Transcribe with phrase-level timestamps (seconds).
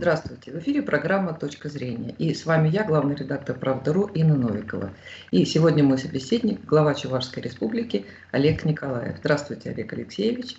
[0.00, 0.52] Здравствуйте.
[0.52, 2.14] В эфире программа «Точка зрения».
[2.18, 4.92] И с вами я, главный редактор «Правда.ру» Инна Новикова.
[5.32, 9.16] И сегодня мой собеседник, глава Чувашской республики Олег Николаев.
[9.18, 10.56] Здравствуйте, Олег Алексеевич.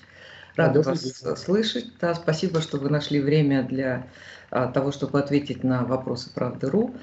[0.58, 1.02] Рада вас
[1.38, 1.86] слышать.
[2.02, 4.08] Да, спасибо, что вы нашли время для
[4.52, 6.98] а, того, чтобы ответить на вопросы «Правда.ру».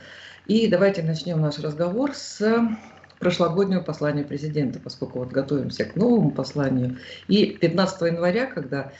[0.44, 2.46] И давайте начнем наш разговор с
[3.18, 6.98] прошлогоднего послания президента, поскольку вот готовимся к новому посланию.
[7.28, 8.92] И 15 января, когда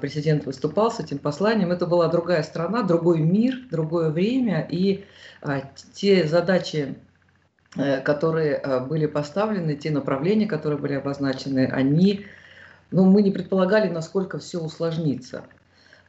[0.00, 1.70] президент выступал с этим посланием.
[1.70, 5.04] Это была другая страна, другой мир, другое время, и
[5.40, 5.62] а,
[5.92, 6.96] те задачи,
[7.76, 12.26] э, которые а, были поставлены, те направления, которые были обозначены, они,
[12.90, 15.44] ну, мы не предполагали, насколько все усложнится.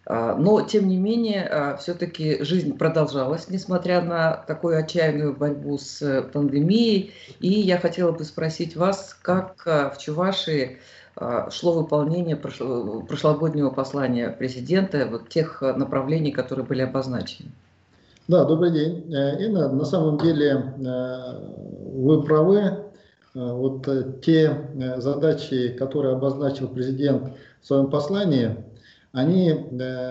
[0.07, 7.13] Но, тем не менее, все-таки жизнь продолжалась, несмотря на такую отчаянную борьбу с э, пандемией.
[7.39, 10.79] И я хотела бы спросить вас, как в Чувашии а,
[11.51, 17.51] шло выполнение прошлогоднего послания президента, вот тех направлений, которые были обозначены.
[18.29, 19.11] Да, добрый день.
[19.11, 21.33] Э, Инна, на самом деле э,
[21.95, 22.59] вы правы.
[22.59, 22.73] Э,
[23.33, 23.87] вот
[24.21, 27.31] те задачи, которые обозначил президент
[27.63, 28.55] в своем послании,
[29.13, 29.51] они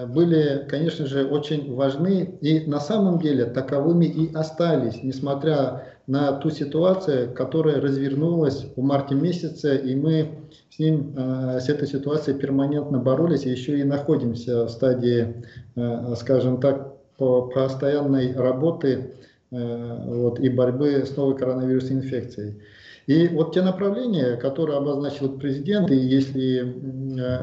[0.08, 6.50] были, конечно же, очень важны и на самом деле таковыми и остались, несмотря на ту
[6.50, 10.30] ситуацию, которая развернулась в марте месяце, и мы
[10.70, 15.44] с ним, э, с этой ситуацией перманентно боролись, и еще и находимся в стадии,
[15.76, 19.16] э, скажем так, по постоянной работы
[19.50, 22.62] э, вот, и борьбы с новой коронавирусной инфекцией.
[23.06, 26.76] И вот те направления, которые обозначил президент, и если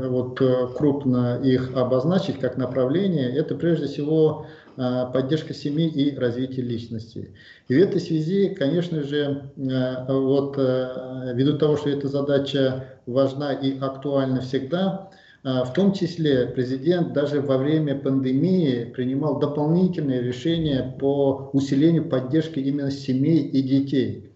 [0.07, 0.39] вот
[0.77, 4.45] крупно их обозначить как направление, это прежде всего
[4.75, 7.31] поддержка семьи и развитие личности.
[7.67, 13.53] И в этой связи, конечно же, э, вот э, ввиду того, что эта задача важна
[13.53, 15.09] и актуальна всегда,
[15.43, 22.89] в том числе президент даже во время пандемии принимал дополнительные решения по усилению поддержки именно
[22.89, 24.34] семей и детей.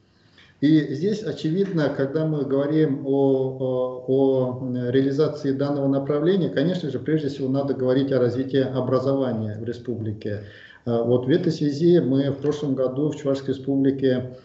[0.62, 7.30] И здесь очевидно, когда мы говорим о, о, о реализации данного направления, конечно же, прежде
[7.30, 10.44] всего надо говорить о развитии образования в республике.
[10.86, 14.38] А, вот в этой связи мы в прошлом году в Чувашской республике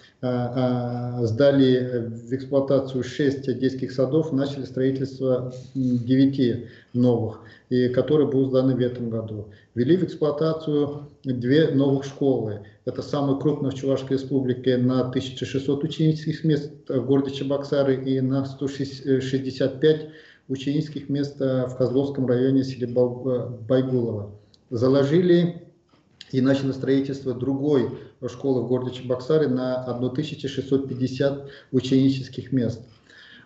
[1.23, 8.81] сдали в эксплуатацию 6 детских садов, начали строительство 9 новых, и которые будут сданы в
[8.81, 9.49] этом году.
[9.75, 12.61] Ввели в эксплуатацию две новых школы.
[12.87, 18.47] Это самые крупные в Чувашской республике на 1600 ученических мест в городе Чебоксары и на
[18.47, 20.09] 165
[20.49, 24.31] ученических мест в Козловском районе селе Байгулово.
[24.71, 25.63] Заложили
[26.33, 27.91] и начали строительство другой
[28.29, 32.81] школы в городе Чебоксары на 1650 ученических мест.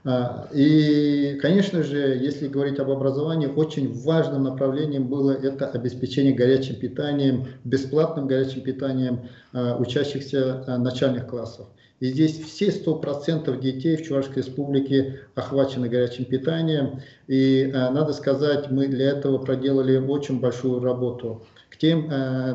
[0.05, 6.77] А, и, конечно же, если говорить об образовании, очень важным направлением было это обеспечение горячим
[6.77, 11.67] питанием, бесплатным горячим питанием а, учащихся а, начальных классов.
[12.01, 17.01] И здесь все 100% детей в Чувашской республике охвачены горячим питанием.
[17.27, 21.43] И надо сказать, мы для этого проделали очень большую работу
[21.79, 22.09] тем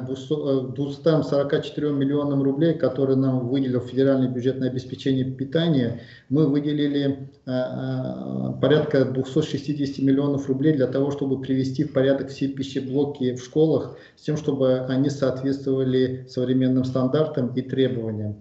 [0.06, 7.30] 244 э, э, миллионам рублей, которые нам выделил федеральный бюджет на обеспечение питания, мы выделили
[7.46, 13.98] э, порядка 260 миллионов рублей для того, чтобы привести в порядок все пищеблоки в школах,
[14.18, 18.36] с тем, чтобы они соответствовали современным стандартам и требованиям.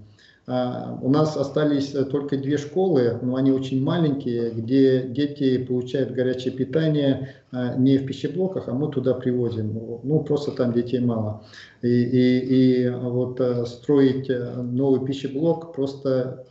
[0.47, 6.11] А, у нас остались э, только две школы, но они очень маленькие, где дети получают
[6.11, 9.73] горячее питание а, не в пищеблоках, а мы туда привозим.
[10.03, 11.45] Ну, просто там детей мало.
[11.81, 16.45] И, и, и вот э, строить э, новый пищеблок просто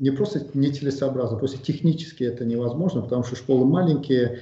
[0.00, 4.40] не просто нецелесообразно, просто технически это невозможно, потому что школы маленькие,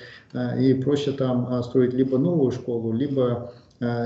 [0.59, 3.53] и проще там строить либо новую школу, либо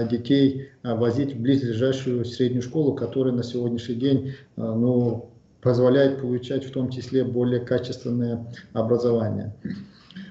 [0.08, 6.64] детей э, возить в близлежащую среднюю школу, которая на сегодняшний день э, ну, позволяет получать
[6.64, 9.54] в том числе более качественное образование.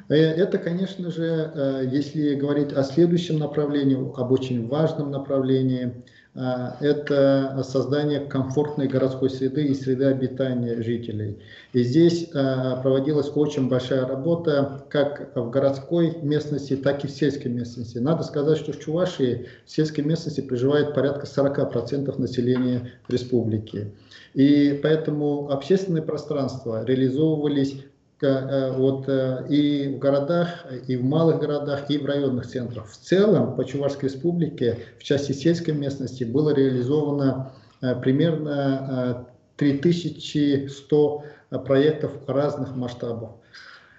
[0.07, 6.03] Это, конечно же, если говорить о следующем направлении, об очень важном направлении,
[6.35, 11.39] это создание комфортной городской среды и среды обитания жителей.
[11.71, 17.49] И здесь а, проводилась очень большая работа как в городской местности, так и в сельской
[17.49, 17.99] местности.
[17.99, 23.93] Надо сказать, что в Чувашии в сельской местности проживает порядка 40% населения республики.
[24.33, 27.81] И поэтому общественные пространства реализовывались
[28.21, 30.47] вот, э, и в городах,
[30.87, 32.87] и в малых городах, и в районных центрах.
[32.87, 37.51] В целом по Чувашской республике в части сельской местности было реализовано
[37.81, 39.27] э, примерно
[39.57, 41.23] 3100
[41.65, 43.31] проектов разных масштабов.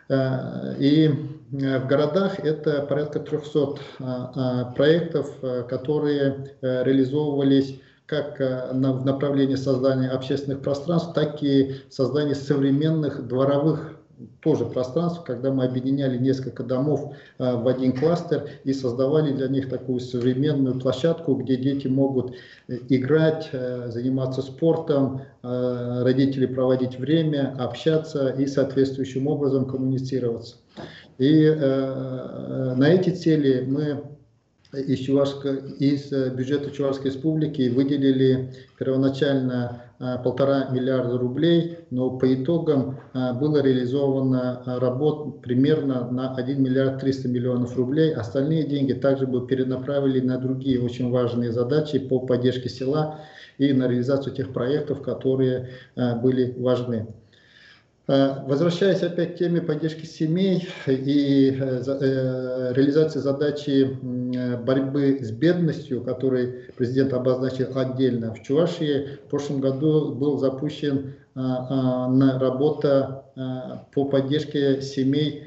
[0.08, 1.10] И
[1.50, 5.34] в городах это порядка 300 проектов,
[5.68, 13.96] которые реализовывались как в направлении создания общественных пространств, так и создания современных дворовых
[14.40, 19.68] тоже пространство, когда мы объединяли несколько домов э, в один кластер и создавали для них
[19.68, 22.34] такую современную площадку, где дети могут
[22.68, 30.56] э, играть, э, заниматься спортом, родители проводить время, общаться и соответствующим образом коммуницироваться.
[31.18, 34.15] И на эти цели мы
[34.80, 43.00] из, Чувашска, из бюджета Чувашской республики выделили первоначально Э, полтора миллиарда рублей, но по итогам
[43.14, 48.12] э, было реализовано э, работ примерно на 1 миллиард 300 миллионов рублей.
[48.12, 53.20] Остальные деньги также бы перенаправили на другие очень важные задачи по поддержке села
[53.56, 57.06] и на реализацию тех проектов, которые были важны.
[58.08, 63.98] Э, возвращаясь опять к теме поддержки семей и э, э, реализации задачи
[64.64, 73.24] борьбы с бедностью, который президент обозначил отдельно, в Чувашии в прошлом году был запущен работа
[73.92, 75.44] по поддержке семей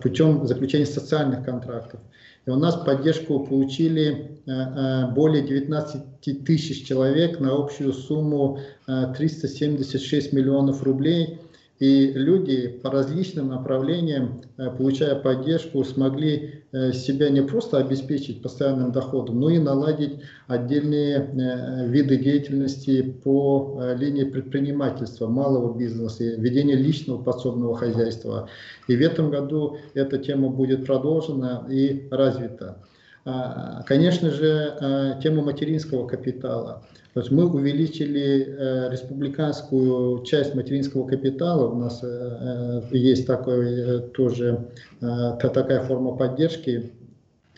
[0.00, 2.00] путем заключения социальных контрактов.
[2.48, 10.32] И у нас поддержку получили э, э, более 19 тысяч человек на общую сумму 376
[10.32, 11.40] э, миллионов рублей.
[11.78, 18.90] И люди по различным направлениям, э, получая поддержку, смогли э, себя не просто обеспечить постоянным
[18.90, 27.22] доходом, но и наладить отдельные э, виды деятельности по линии предпринимательства, малого бизнеса, ведения личного
[27.22, 28.48] подсобного хозяйства.
[28.88, 32.82] И в этом году эта тема будет продолжена и развита.
[33.30, 36.82] А, конечно же, тема материнского капитала–
[37.18, 41.68] то есть мы увеличили э, республиканскую часть материнского капитала.
[41.68, 44.68] У нас э, э есть такой, тоже
[45.00, 46.92] такая форма поддержки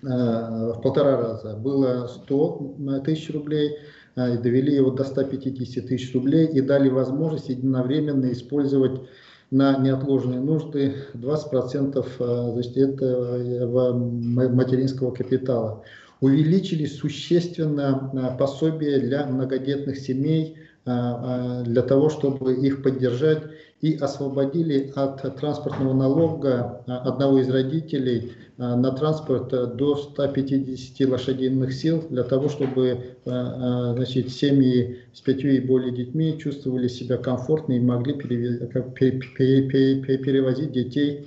[0.00, 1.56] в полтора раза.
[1.56, 3.76] Было 100 э, тысяч рублей,
[4.16, 9.02] довели его до 150 тысяч рублей и дали возможность единовременно использовать
[9.50, 15.82] на неотложные нужды 20% э, значит, этого материнского капитала.
[16.20, 23.42] Увеличили существенно а, пособие для многодетных семей, для того, чтобы их поддержать,
[23.80, 32.24] и освободили от транспортного налога одного из родителей на транспорт до 150 лошадиных сил, для
[32.24, 40.72] того, чтобы значит, семьи с пятью и более детьми чувствовали себя комфортно и могли перевозить
[40.72, 41.26] детей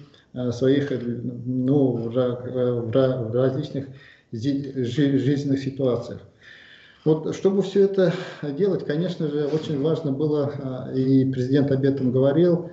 [0.51, 0.91] своих
[1.45, 3.87] ну, в различных
[4.31, 6.21] жизненных ситуациях.
[7.05, 12.11] Вот, чтобы все это делать, конечно же, очень важно было, а, и президент об этом
[12.11, 12.69] говорил,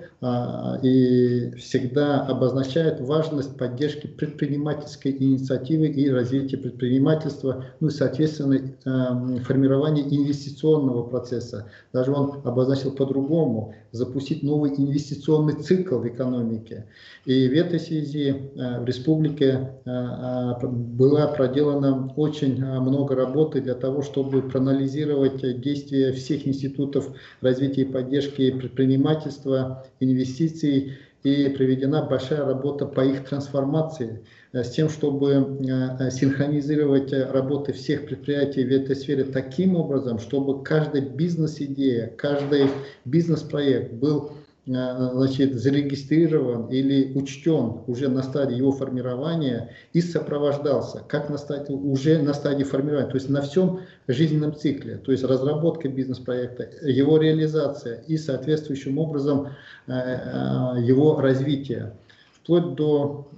[0.83, 10.03] и всегда обозначает важность поддержки предпринимательской инициативы и развития предпринимательства, ну и, соответственно, а, формирования
[10.03, 11.71] инвестиционного процесса.
[11.91, 16.85] Даже он обозначил по-другому, запустить новый инвестиционный цикл в экономике.
[17.25, 25.61] И в этой связи в республике была проделана очень много работы для того, чтобы проанализировать
[25.61, 27.09] действия всех институтов
[27.41, 30.93] развития и поддержки предпринимательства, инвестиций,
[31.23, 34.23] и проведена большая работа по их трансформации,
[34.53, 40.63] э, с тем, чтобы э, синхронизировать работы всех предприятий в этой сфере таким образом, чтобы
[40.63, 42.69] каждая бизнес-идея, каждый
[43.05, 51.29] бизнес-проект был Э, значит, зарегистрирован или учтен уже на стадии его формирования и сопровождался, как
[51.29, 55.89] на стадии, уже на стадии формирования, то есть на всем жизненном цикле, то есть разработка
[55.89, 59.47] бизнес-проекта, его реализация и соответствующим образом
[59.87, 61.93] э, э, его развитие,
[62.31, 63.29] вплоть до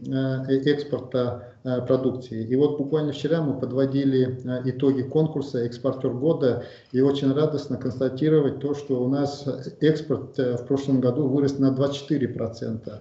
[0.47, 2.45] экспорта Э, продукции.
[2.45, 8.59] И вот буквально вчера мы подводили э, итоги конкурса «Экспортер года» и очень радостно констатировать
[8.59, 9.47] то, что у нас
[9.79, 12.99] экспорт э, в прошлом году вырос на 24%.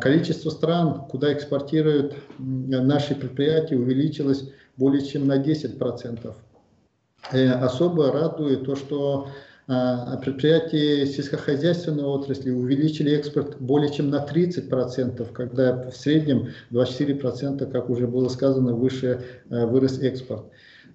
[0.00, 6.32] Количество стран, куда экспортируют наши предприятия, увеличилось более чем на 10%.
[7.60, 9.28] Особо радует то, что
[9.66, 18.06] предприятия сельскохозяйственной отрасли увеличили экспорт более чем на 30%, когда в среднем 24%, как уже
[18.06, 20.44] было сказано, выше э, вырос экспорт.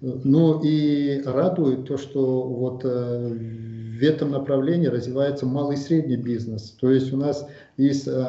[0.00, 6.74] Ну и радует то, что вот э, в этом направлении развивается малый и средний бизнес.
[6.80, 7.46] То есть у нас
[7.76, 8.24] из э,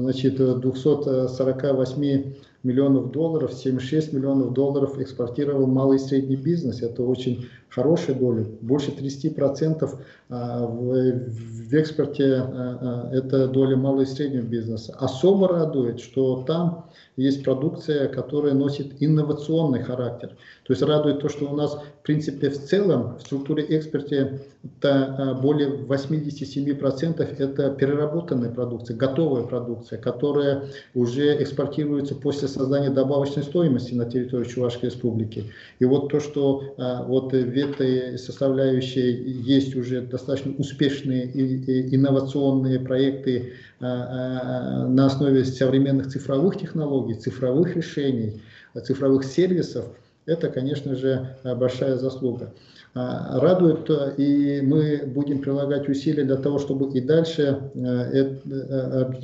[0.00, 6.80] значит, 248 миллионов долларов, 76 миллионов долларов экспортировал малый и средний бизнес.
[6.80, 9.98] Это очень хорошая доля, больше 30%
[10.28, 14.94] а, в экспорте а, а, это доля малого и среднего бизнеса.
[14.98, 16.86] Особо радует, что там
[17.16, 20.30] есть продукция, которая носит инновационный характер.
[20.64, 25.38] То есть радует то, что у нас, в принципе, в целом в структуре экспорта это
[25.42, 30.64] более 87% это переработанная продукция, готовая продукция, которая
[30.94, 35.50] уже экспортируется после создания добавочной стоимости на территории Чувашской республики.
[35.78, 36.74] И вот то, что
[37.08, 46.58] вот в этой составляющей есть уже достаточно успешные и инновационные проекты на основе современных цифровых
[46.58, 48.42] технологий, цифровых решений,
[48.84, 49.86] цифровых сервисов,
[50.26, 52.52] это, конечно же, большая заслуга.
[52.94, 57.58] Радует, и мы будем прилагать усилия для того, чтобы и дальше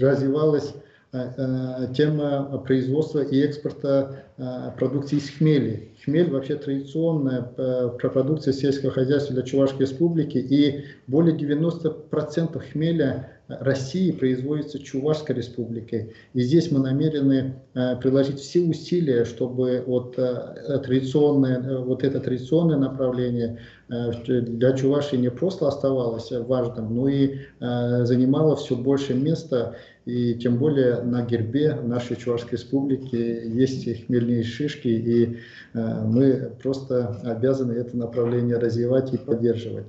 [0.00, 0.74] развивалась
[1.96, 4.24] тема производства и экспорта
[4.76, 5.92] продукции из хмели.
[6.04, 14.78] Хмель вообще традиционная продукция сельского хозяйства для Чувашской республики, и более 90% хмеля России производится
[14.78, 16.12] Чувашской республикой.
[16.34, 22.20] И здесь мы намерены э, приложить все усилия, чтобы вот, э, традиционное, э, вот это
[22.20, 29.76] традиционное направление для Чувашии не просто оставалось важным, но и занимало все больше места.
[30.08, 35.38] И тем более на гербе нашей Чувашской республики есть хмельные шишки, и
[35.74, 39.84] мы просто обязаны это направление развивать и поддерживать.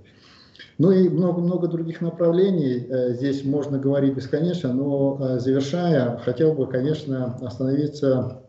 [0.79, 2.87] Ну и много-много других направлений.
[2.89, 8.41] Э, здесь можно говорить бесконечно, но э, завершая, хотел бы, конечно, остановиться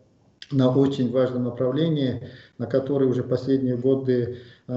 [0.52, 4.72] на очень важном направлении, на которое уже последние годы э,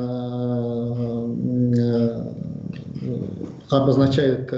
[3.69, 4.50] обозначает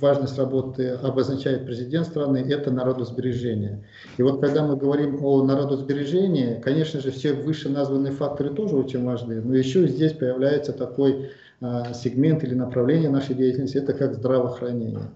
[0.00, 3.84] важность работы, обозначает президент страны, это народосбережение.
[4.16, 9.04] И вот когда мы говорим о народосбережении, конечно же, все выше названные факторы тоже очень
[9.04, 11.30] важны, но еще здесь появляется такой
[11.60, 15.10] а, сегмент или направление нашей деятельности, это как здравоохранение.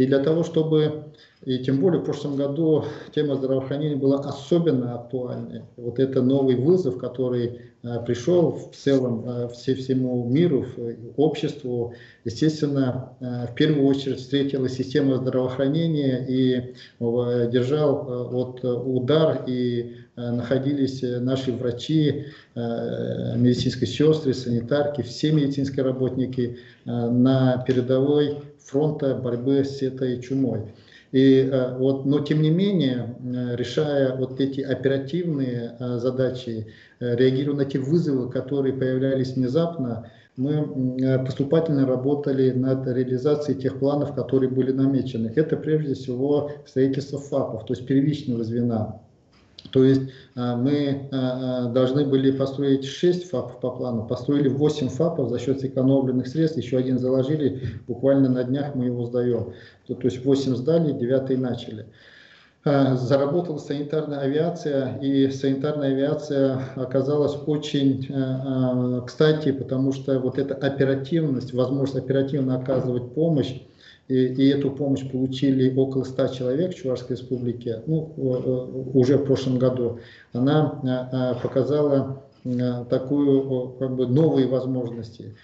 [0.00, 1.12] И для того, чтобы,
[1.44, 5.64] и тем более в прошлом году тема здравоохранения была особенно актуальной.
[5.76, 10.64] Вот это новый вызов, который а, пришел в целом все, всему миру,
[11.18, 11.92] обществу,
[12.24, 21.18] естественно, в первую очередь встретила система здравоохранения и держал вот удар и Э, находились э,
[21.20, 28.38] наши врачи, э, медицинские сестры, санитарки, все медицинские работники на передовой
[28.70, 30.72] фронта борьбы с этой чумой.
[31.12, 33.16] И вот, но тем не менее,
[33.56, 36.68] решая вот эти оперативные задачи,
[37.00, 44.48] реагируя на те вызовы, которые появлялись внезапно, мы поступательно работали над реализацией тех планов, которые
[44.48, 45.32] были намечены.
[45.34, 49.00] Это прежде всего строительство ФАПов, то есть первичного звена.
[49.72, 50.02] То есть
[50.34, 55.38] а, мы а, а, должны были построить 6 ФАПов по плану, построили 8 ФАПов за
[55.38, 59.52] счет сэкономленных средств, еще один заложили, буквально на днях мы его сдаем.
[59.86, 61.86] То, то есть 8 сдали, 9 начали.
[62.62, 68.06] Заработала санитарная авиация, и санитарная авиация оказалась очень
[69.06, 73.62] кстати, потому что вот эта оперативность, возможность оперативно оказывать помощь,
[74.10, 78.12] и, и эту помощь получили около 100 человек в Чувашской республике, ну,
[78.92, 80.00] уже в прошлом году,
[80.32, 85.36] она а, а, показала а, такую, как бы, новые возможности.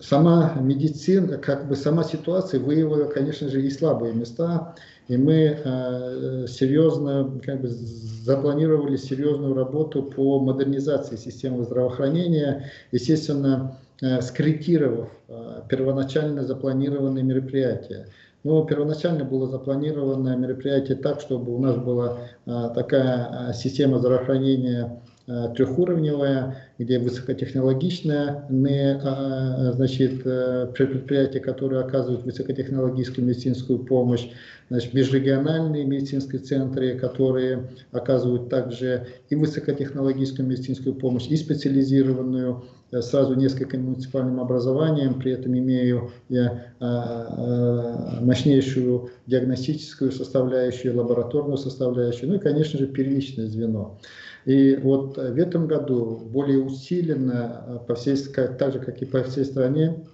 [0.00, 4.74] Сама медицина, как бы сама ситуация выявила, конечно же, и слабые места,
[5.08, 12.70] и мы серьезно как бы, запланировали серьезную работу по модернизации системы здравоохранения.
[12.92, 13.76] Естественно,
[14.20, 18.08] скорректировав э, первоначально запланированные мероприятия.
[18.42, 25.00] Но ну, первоначально было запланировано мероприятие так, чтобы у нас была э, такая система здравоохранения
[25.26, 34.28] трехуровневая, где высокотехнологичное значит, предприятия, которые оказывают высокотехнологическую медицинскую помощь,
[34.68, 42.64] значит, межрегиональные медицинские центры, которые оказывают также и высокотехнологическую медицинскую помощь, и специализированную
[43.00, 52.28] сразу нескольким муниципальным образованием, при этом имею я а, а, мощнейшую диагностическую составляющую, лабораторную составляющую,
[52.28, 53.98] ну и, конечно же, первичное звено.
[54.44, 59.44] И вот в этом году более усиленно, по всей, так же, как и по всей
[59.44, 60.04] стране,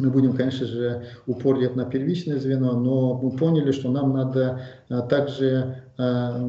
[0.00, 4.62] мы будем, конечно же, упор делать на первичное звено, но мы поняли, что нам надо
[4.88, 6.40] а, также а,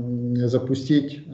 [0.46, 1.25] запустить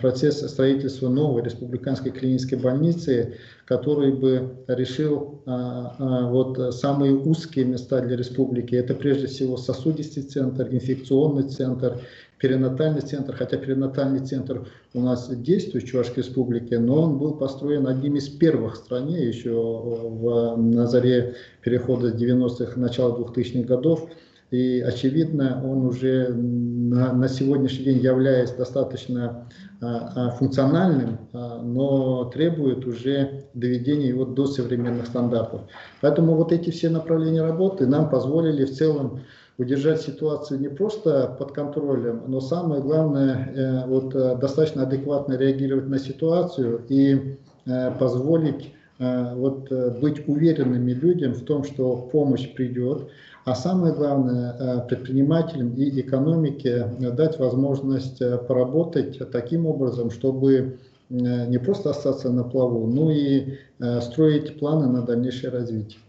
[0.00, 8.74] процесс строительства новой республиканской клинической больницы, который бы решил вот самые узкие места для республики.
[8.74, 11.98] Это прежде всего сосудистый центр, инфекционный центр,
[12.38, 17.86] перинатальный центр, хотя перинатальный центр у нас действует в Чувашской республике, но он был построен
[17.86, 24.08] одним из первых в стране еще в, на заре перехода 90-х, начала 2000-х годов.
[24.50, 29.46] И, очевидно, он уже на, на сегодняшний день является достаточно
[29.82, 35.62] а, а, функциональным, а, но требует уже доведения его до современных стандартов.
[36.00, 39.20] Поэтому вот эти все направления работы нам позволили в целом
[39.58, 45.88] удержать ситуацию не просто под контролем, но самое главное, э, вот, э, достаточно адекватно реагировать
[45.88, 47.36] на ситуацию и
[47.66, 53.08] э, позволить вот, быть уверенными людям в том, что помощь придет,
[53.44, 60.78] а самое главное, предпринимателям и экономике дать возможность поработать таким образом, чтобы
[61.10, 63.58] не просто остаться на плаву, но и
[64.00, 66.00] строить планы на дальнейшее развитие.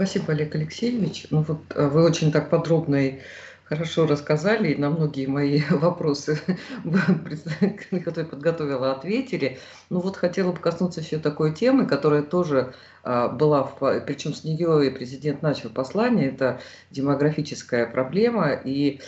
[0.00, 1.26] Спасибо, Олег Алексеевич.
[1.28, 3.18] Ну вот э, вы очень так подробно и
[3.64, 6.40] хорошо рассказали, и на многие мои вопросы,
[7.90, 9.58] которые подготовила, ответили.
[9.90, 14.86] Ну вот хотела бы коснуться еще такой темы, которая тоже а, была, причем с нее
[14.86, 19.02] и президент начал послание, это демографическая проблема, и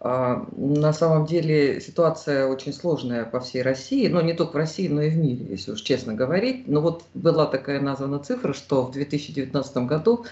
[0.00, 5.00] на самом деле ситуация очень сложная по всей России, но не только в России, но
[5.00, 6.68] и в мире, если уж честно говорить.
[6.68, 10.28] Но вот была такая названа цифра, что в 2019 году а,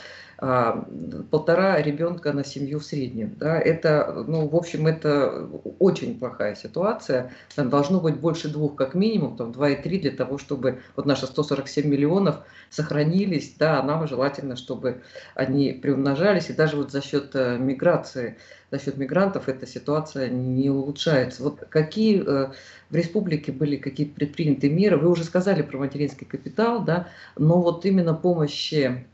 [1.30, 3.34] полтора ребенка на семью в среднем.
[3.38, 5.48] Да, это, ну, в общем, это
[5.78, 7.32] очень плохая ситуация.
[7.54, 11.86] Там должно быть больше двух, как минимум, там 2,3 для того, чтобы вот наши 147
[11.86, 13.54] миллионов сохранились.
[13.58, 15.02] Да, нам желательно, чтобы
[15.34, 16.50] они приумножались.
[16.50, 18.36] И даже вот за счет э, миграции,
[18.70, 21.42] за счет мигрантов эта ситуация не улучшается.
[21.42, 22.52] Вот какие э,
[22.90, 24.96] в республике были какие-то предприняты меры?
[24.96, 29.06] Вы уже сказали про материнский капитал, да, но вот именно помощи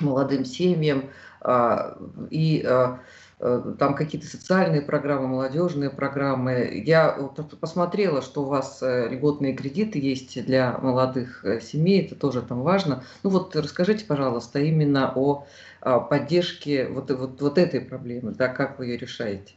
[0.00, 1.10] молодым семьям,
[1.40, 1.96] а,
[2.30, 3.00] и а,
[3.38, 6.82] э, там какие-то социальные программы, молодежные программы.
[6.84, 7.12] Я
[7.60, 12.62] посмотрела, что у вас э, льготные кредиты есть для молодых э, семей, это тоже там
[12.62, 13.04] важно.
[13.22, 15.46] Ну вот расскажите, пожалуйста, именно о
[15.82, 19.54] поддержке вот, вот, вот этой проблемы, да, как вы ее решаете?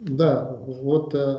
[0.00, 1.36] Да, вот э,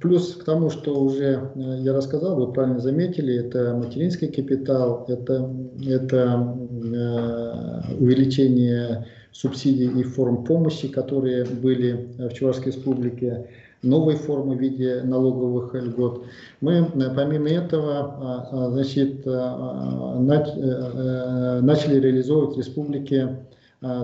[0.00, 5.54] плюс к тому, что уже э, я рассказал, вы правильно заметили, это материнский капитал, это,
[5.86, 13.50] это э, увеличение субсидий и форм помощи, которые были в Чувашской республике,
[13.82, 16.24] новые формы в виде налоговых льгот.
[16.62, 19.24] Мы помимо этого значит,
[21.66, 23.46] начали реализовывать в республике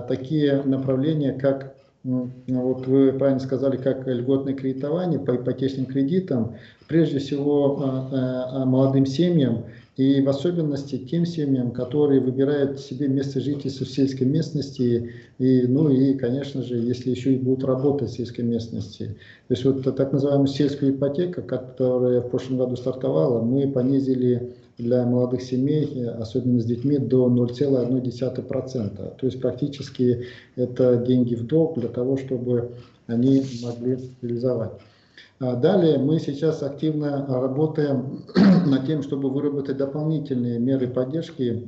[0.07, 1.74] такие направления, как
[2.05, 6.55] вот вы правильно сказали, как льготное кредитование по ипотечным кредитам,
[6.87, 9.63] прежде всего а, а, а, молодым семьям
[9.97, 15.89] и в особенности тем семьям, которые выбирают себе место жительства в сельской местности, и, ну
[15.89, 19.15] и, конечно же, если еще и будут работать в сельской местности.
[19.47, 25.05] То есть вот так называемую сельскую ипотеку, которая в прошлом году стартовала, мы понизили для
[25.05, 29.15] молодых семей, особенно с детьми, до 0,1%.
[29.17, 32.71] То есть практически это деньги в долг для того, чтобы
[33.07, 34.71] они могли реализовать.
[35.39, 38.23] А далее мы сейчас активно работаем
[38.65, 41.67] над тем, чтобы выработать дополнительные меры поддержки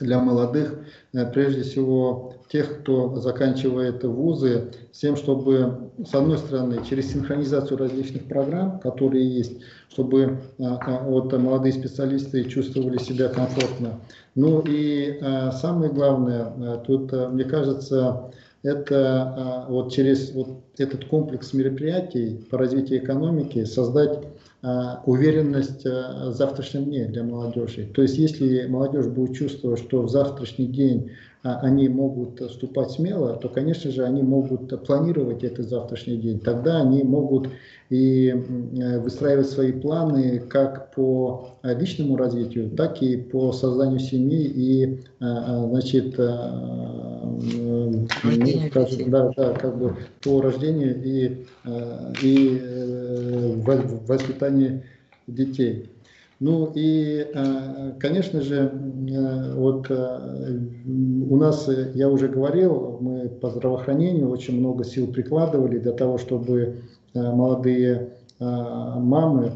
[0.00, 0.78] для молодых,
[1.12, 7.78] э, прежде всего тех, кто заканчивает вузы, с тем, чтобы, с одной стороны, через синхронизацию
[7.78, 14.00] различных программ, которые есть, чтобы а, а, вот, молодые специалисты чувствовали себя комфортно.
[14.34, 15.18] Ну и
[15.52, 23.64] самое главное, тут, мне кажется, это вот через вот этот комплекс мероприятий по развитию экономики
[23.64, 24.20] создать
[24.64, 27.90] а, уверенность а, в завтрашнем дне для молодежи.
[27.92, 33.34] То есть если молодежь будет чувствовать, что в завтрашний день а, они могут вступать смело,
[33.34, 36.38] то, конечно же, они могут планировать этот завтрашний день.
[36.38, 37.48] Тогда они могут
[37.90, 45.00] и э, выстраивать свои планы как по личному развитию, так и по созданию семьи и,
[45.18, 48.06] значит, ну,
[48.70, 51.46] скажем, да, да, как бы по рождению и,
[52.22, 53.54] и э,
[54.06, 54.82] воспитанию
[55.26, 55.91] детей.
[56.44, 60.58] Ну и, э, конечно же, э, вот э,
[61.30, 66.82] у нас, я уже говорил, мы по здравоохранению очень много сил прикладывали для того, чтобы
[67.14, 69.52] молодые мамы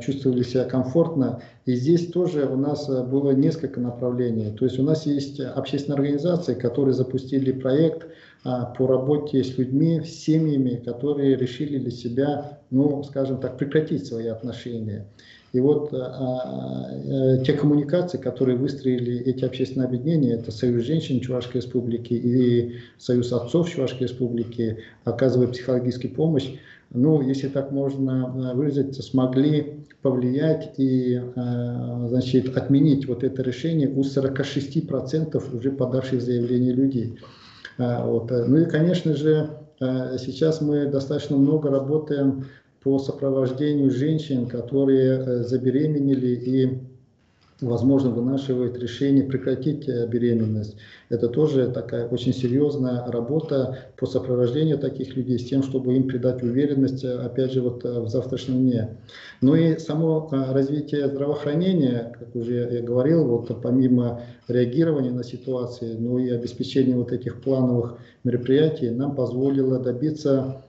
[0.00, 1.40] чувствовали себя комфортно.
[1.66, 4.52] И здесь тоже у нас было несколько направлений.
[4.56, 8.06] То есть у нас есть общественные организации, которые запустили проект
[8.44, 14.26] по работе с людьми, с семьями, которые решили для себя, ну, скажем так, прекратить свои
[14.26, 15.06] отношения.
[15.52, 21.62] И вот а, а, те коммуникации, которые выстроили эти общественные объединения, это Союз женщин Чувашской
[21.62, 26.50] республики и Союз отцов Чувашской республики, оказывая психологическую помощь,
[26.90, 31.20] ну, если так можно выразиться, смогли повлиять и
[32.06, 37.18] значит, отменить вот это решение у 46% уже подавших заявление людей.
[37.76, 38.30] Вот.
[38.30, 42.46] Ну и, конечно же, сейчас мы достаточно много работаем
[42.82, 46.78] по сопровождению женщин, которые э, забеременели и
[47.60, 50.76] возможно, вынашивает решение прекратить э, беременность.
[51.08, 56.42] Это тоже такая очень серьезная работа по сопровождению таких людей с тем, чтобы им придать
[56.42, 58.96] уверенность, э, опять же, вот в завтрашнем дне.
[59.40, 66.18] Ну и само развитие здравоохранения, как уже я говорил, вот помимо реагирования на ситуации, ну
[66.18, 70.62] и обеспечения вот этих плановых мероприятий нам позволило добиться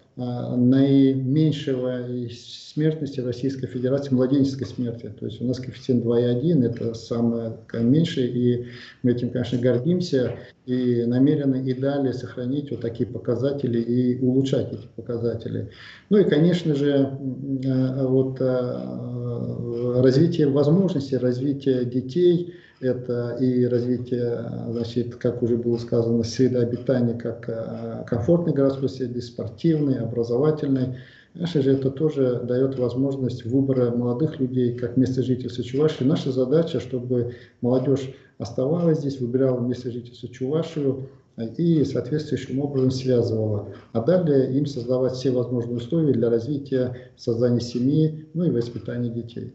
[0.57, 5.11] наименьшего смертности Российской Федерации, младенческой смерти.
[5.19, 8.65] То есть у нас коэффициент 2,1, это самое меньшее, и
[9.01, 14.87] мы этим, конечно, гордимся и намерены и далее сохранить вот такие показатели и улучшать эти
[14.95, 15.71] показатели.
[16.09, 17.17] Ну и, конечно же,
[17.65, 26.23] а, вот а, развитие возможностей, развитие детей– это и развитие, значит, как уже было сказано,
[26.23, 30.97] среды обитания, как э, комфортной городской среды, спортивной, образовательной.
[31.33, 36.03] Конечно же, это тоже дает возможность выбора молодых людей как место жительства Чувашии.
[36.03, 41.09] Наша задача, чтобы молодежь оставалась здесь, выбирала место жительства Чувашию
[41.57, 43.73] и соответствующим образом связывала.
[43.93, 49.53] А далее им создавать все возможные условия для развития, создания семьи, ну и воспитания детей.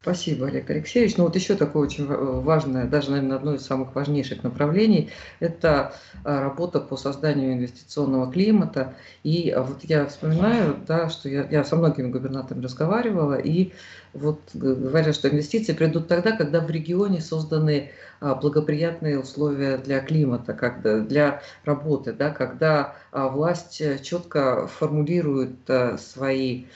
[0.00, 1.16] Спасибо, Олег Алексеевич.
[1.16, 5.92] Ну вот еще такое очень важное, даже, наверное, одно из самых важнейших направлений, это
[6.24, 8.94] а, работа по созданию инвестиционного климата.
[9.22, 13.72] И вот я вспоминаю, да, что я, я со многими губернаторами разговаривала, и
[14.14, 20.54] вот говорят, что инвестиции придут тогда, когда в регионе созданы а, благоприятные условия для климата,
[20.54, 25.58] когда, для работы, да, когда а, власть четко формулирует
[25.98, 26.66] свои Э,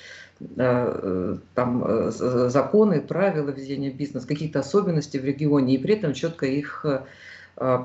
[0.57, 6.85] там, э, законы, правила ведения бизнеса, какие-то особенности в регионе, и при этом четко их
[6.85, 7.01] э,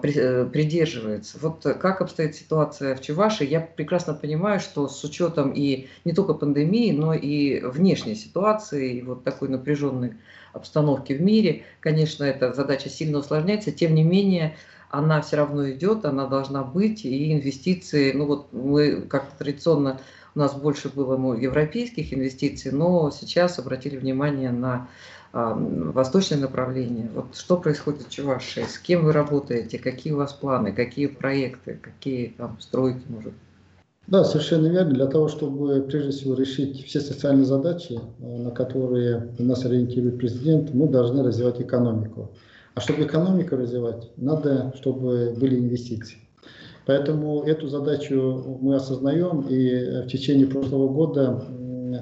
[0.02, 1.38] придерживается.
[1.41, 6.34] Вот как обстоит ситуация в Чувашии, я прекрасно понимаю, что с учетом и не только
[6.34, 10.13] пандемии, но и внешней ситуации, и вот такой напряженной
[10.54, 14.56] обстановки в мире, конечно, эта задача сильно усложняется, тем не менее,
[14.89, 20.00] она все равно идет, она должна быть, и инвестиции, ну вот мы как традиционно
[20.38, 24.88] у нас больше было ну, европейских инвестиций, но сейчас обратили внимание на
[25.34, 25.54] э,
[25.93, 27.10] восточное направление.
[27.13, 31.80] Вот что происходит в Чувашии, с кем вы работаете, какие у вас планы, какие проекты,
[31.82, 33.34] какие там стройки, может
[34.06, 34.93] да, совершенно верно.
[34.93, 40.73] Для того, чтобы прежде всего решить все социальные задачи, э, на которые нас ориентирует президент,
[40.73, 42.30] мы должны развивать экономику.
[42.76, 46.19] А чтобы экономику развивать, надо, чтобы были инвестиции.
[46.88, 51.43] Поэтому эту задачу мы осознаем, и в течение прошлого года,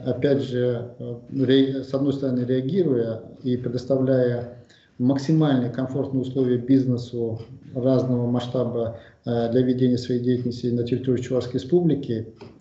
[0.06, 0.92] опять же,
[1.32, 4.64] с одной стороны, реагируя и предоставляя
[5.00, 7.42] максимально комфортные условия бизнесу
[7.74, 12.55] разного масштаба э, для ведения своей деятельности на территории Чувашской республики, э,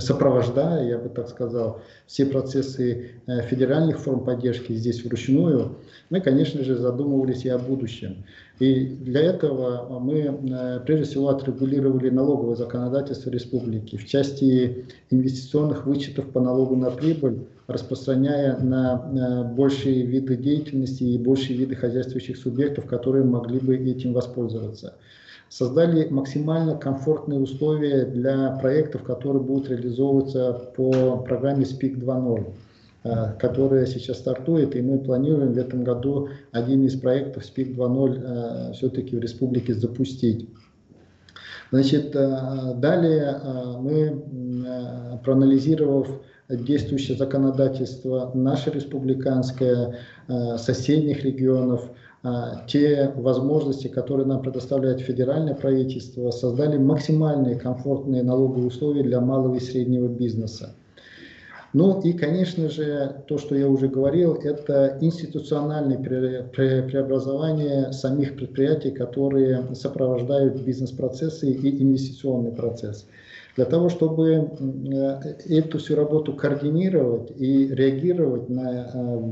[0.00, 5.76] сопровождая, я бы так сказал, все процессы э, федеральных форм поддержки здесь вручную,
[6.10, 8.24] мы, конечно же, задумывались и о будущем.
[8.60, 16.40] И для этого мы прежде всего отрегулировали налоговое законодательство республики в части инвестиционных вычетов по
[16.40, 23.58] налогу на прибыль, распространяя на большие виды деятельности и большие виды хозяйствующих субъектов, которые могли
[23.58, 24.94] бы этим воспользоваться.
[25.56, 32.52] Создали максимально комфортные условия для проектов, которые будут реализовываться по программе СПИК 2.0
[33.04, 38.20] э, которая сейчас стартует, и мы планируем в этом году один из проектов СПИК 2.0
[38.20, 40.48] э, все-таки в республике запустить.
[41.70, 43.40] Значит, э, далее
[43.78, 46.08] мы, проанализировав
[46.48, 50.00] действующее законодательство, наше республиканское,
[50.56, 51.90] соседних регионов,
[52.66, 59.60] те возможности, которые нам предоставляет федеральное правительство, создали максимальные комфортные налоговые условия для малого и
[59.60, 60.74] среднего бизнеса.
[61.74, 69.74] Ну и, конечно же, то, что я уже говорил, это институциональное преобразование самих предприятий, которые
[69.74, 73.06] сопровождают бизнес-процессы и инвестиционный процесс.
[73.56, 79.22] Для того, чтобы э, эту всю работу координировать и реагировать на э,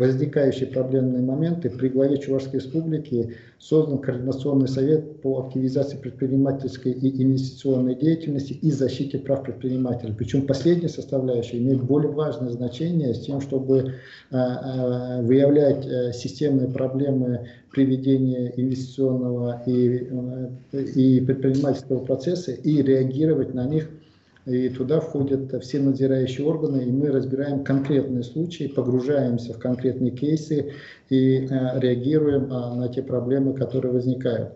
[0.00, 7.94] возникающие проблемные моменты, при главе Чувашской Республики создан Координационный совет по активизации предпринимательской и инвестиционной
[7.94, 10.14] деятельности и защите прав предпринимателей.
[10.16, 13.92] Причем последняя составляющая имеет более важное значение с тем, чтобы
[14.30, 15.84] э, выявлять
[16.16, 20.08] системные проблемы при ведении инвестиционного и,
[20.72, 23.90] и предпринимательского процесса и реагировать на них.
[24.46, 30.72] И туда входят все надзирающие органы, и мы разбираем конкретные случаи, погружаемся в конкретные кейсы
[31.10, 34.54] и э, реагируем э, на те проблемы, которые возникают.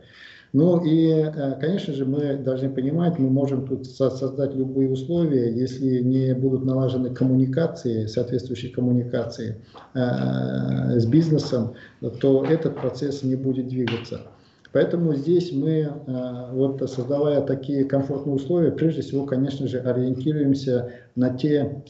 [0.55, 5.99] Ну и, э, конечно же, мы должны понимать, мы можем тут создать любые условия, если
[5.99, 9.61] не будут налажены коммуникации, соответствующие коммуникации
[9.95, 11.75] э, с бизнесом,
[12.21, 14.21] то этот процесс не будет двигаться.
[14.75, 15.91] Поэтому здесь мы, э,
[16.53, 21.83] вот создавая такие комфортные условия, прежде всего, конечно же, ориентируемся на те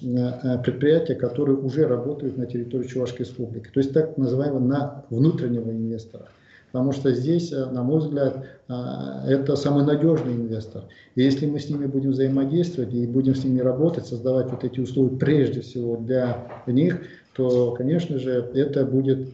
[0.63, 6.29] предприятия, которые уже работают на территории Чувашской республики, то есть так называемого на внутреннего инвестора.
[6.75, 8.75] Потому что здесь, э, на мой взгляд, э,
[9.29, 10.83] это самый надежный инвестор.
[11.15, 14.81] И если мы с ними будем взаимодействовать и будем с ними работать, создавать вот эти
[14.81, 17.01] условия прежде всего для них,
[17.37, 19.29] то, конечно же, это будет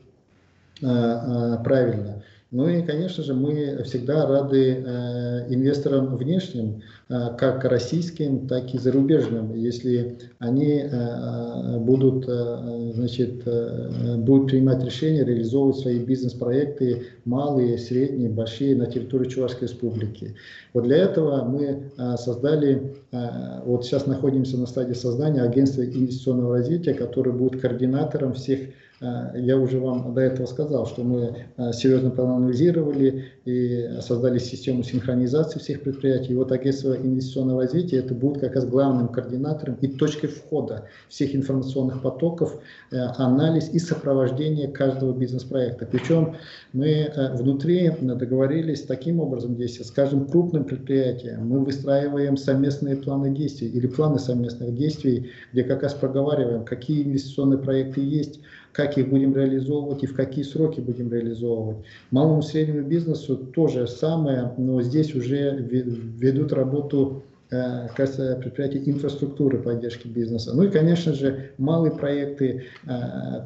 [0.83, 2.23] э, правильно.
[2.53, 8.79] Ну и, конечно же, мы всегда рады э, инвесторам внешним, э, как российским, так и
[8.79, 17.79] зарубежным, если они э, будут, э, значит, э, будут принимать решения, реализовывать свои бизнес-проекты, малые,
[17.79, 20.35] средние, большие, на территории Чувашской Республики.
[20.75, 26.57] Вот для этого мы э, создали, э, вот сейчас находимся на стадии создания агентства инвестиционного
[26.57, 28.59] развития, которое будет координатором всех
[29.01, 35.59] я уже вам до этого сказал, что мы э, серьезно проанализировали и создали систему синхронизации
[35.59, 36.35] всех предприятий.
[36.35, 41.35] И вот агентство инвестиционного развития это будет как раз главным координатором и точкой входа всех
[41.35, 42.61] информационных потоков,
[42.91, 45.87] э, анализ и сопровождение каждого бизнес-проекта.
[45.91, 46.37] Причем
[46.75, 53.87] мы внутри договорились таким образом здесь, скажем, крупным предприятиям, мы выстраиваем совместные планы действий или
[53.87, 58.41] планы совместных действий, где как раз проговариваем, какие инвестиционные проекты есть,
[58.81, 61.85] как их будем реализовывать и в какие сроки будем реализовывать.
[62.11, 69.59] Малому и среднему бизнесу тоже самое, но здесь уже ведут работу э, кажется, предприятий инфраструктуры
[69.59, 70.53] поддержки бизнеса.
[70.55, 72.93] Ну и, конечно же, малые проекты э,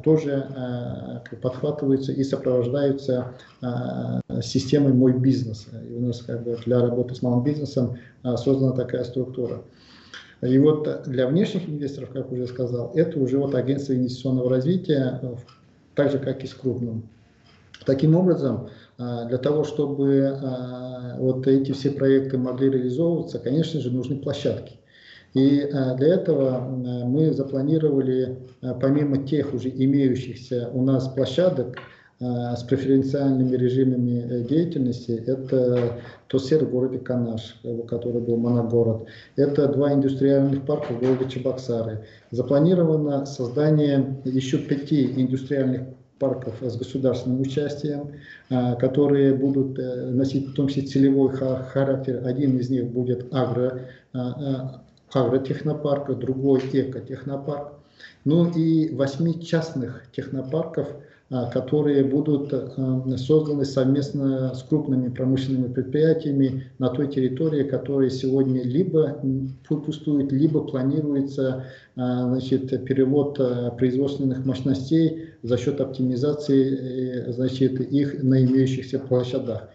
[0.05, 5.67] тоже э, подхватываются и сопровождаются э, системой «Мой бизнес».
[5.89, 9.63] И у нас как бы для работы с малым бизнесом создана такая структура.
[10.41, 15.35] И вот для внешних инвесторов, как уже сказал, это уже вот агентство инвестиционного развития, э,
[15.95, 17.07] так же как и с крупным.
[17.85, 23.91] Таким образом, э, для того, чтобы э, вот эти все проекты могли реализовываться, конечно же,
[23.91, 24.73] нужны площадки.
[25.33, 28.37] И для этого мы запланировали,
[28.79, 31.75] помимо тех уже имеющихся у нас площадок,
[32.19, 35.11] с преференциальными режимами э, деятельности.
[35.27, 35.99] Это
[36.29, 39.07] ТОСЕР в городе Канаш, э, который был моногород.
[39.35, 42.05] Это два индустриальных парка в городе Чебоксары.
[42.31, 45.81] Запланировано создание еще пяти индустриальных
[46.17, 48.13] парков с государственным участием,
[48.49, 52.21] э, которые будут носить в том числе целевой характер.
[52.25, 53.81] Один из них будет агро,
[55.11, 57.73] агротехнопарк, другой экотехнопарк.
[58.23, 60.87] Ну и восьми частных технопарков–
[61.51, 69.21] которые будут а, созданы совместно с крупными промышленными предприятиями на той территории, которая сегодня либо
[69.67, 73.39] пустует, либо планируется а, значит, перевод
[73.77, 79.69] производственных мощностей за счет оптимизации значит, их на имеющихся площадях.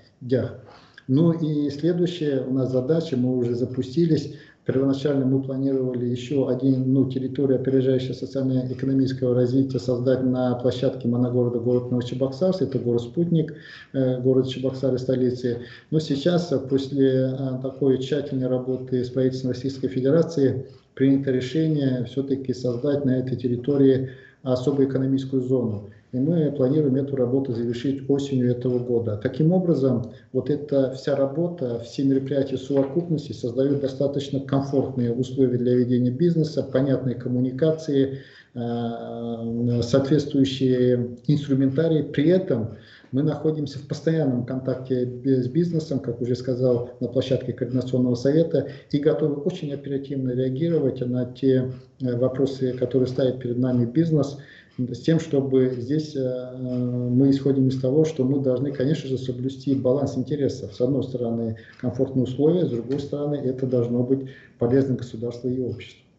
[1.12, 4.34] Ну и следующая у нас задача, мы уже запустились,
[4.72, 11.90] Первоначально мы планировали еще один, ну, территорию опережающего социально-экономического развития создать на площадке моногорода город
[11.90, 13.54] Новочебоксарск, это город-спутник,
[13.92, 15.62] э, город Чебоксары столицы.
[15.90, 23.04] Но сейчас, после э, такой тщательной работы с правительством Российской Федерации, принято решение все-таки создать
[23.04, 24.10] на этой территории
[24.42, 25.90] особую экономическую зону.
[26.12, 29.16] И мы планируем эту работу завершить осенью этого года.
[29.22, 36.10] Таким образом, вот эта вся работа, все мероприятия совокупности создают достаточно комфортные условия для ведения
[36.10, 38.18] бизнеса, понятные коммуникации,
[38.54, 42.02] э, соответствующие инструментарии.
[42.02, 42.76] При этом
[43.12, 48.98] Мы находимся в постоянном контакте с бизнесом, как уже сказал, на площадке Координационного совета, и
[48.98, 54.38] готовы очень оперативно реагировать на те э, вопросы, которые ставит перед нами бизнес,
[54.78, 59.74] с тем, чтобы здесь э, мы исходим из того, что мы должны, конечно же, соблюсти
[59.74, 60.74] баланс интересов.
[60.74, 66.09] С одной стороны, комфортные условия, с другой стороны, это должно быть полезно государству и обществу.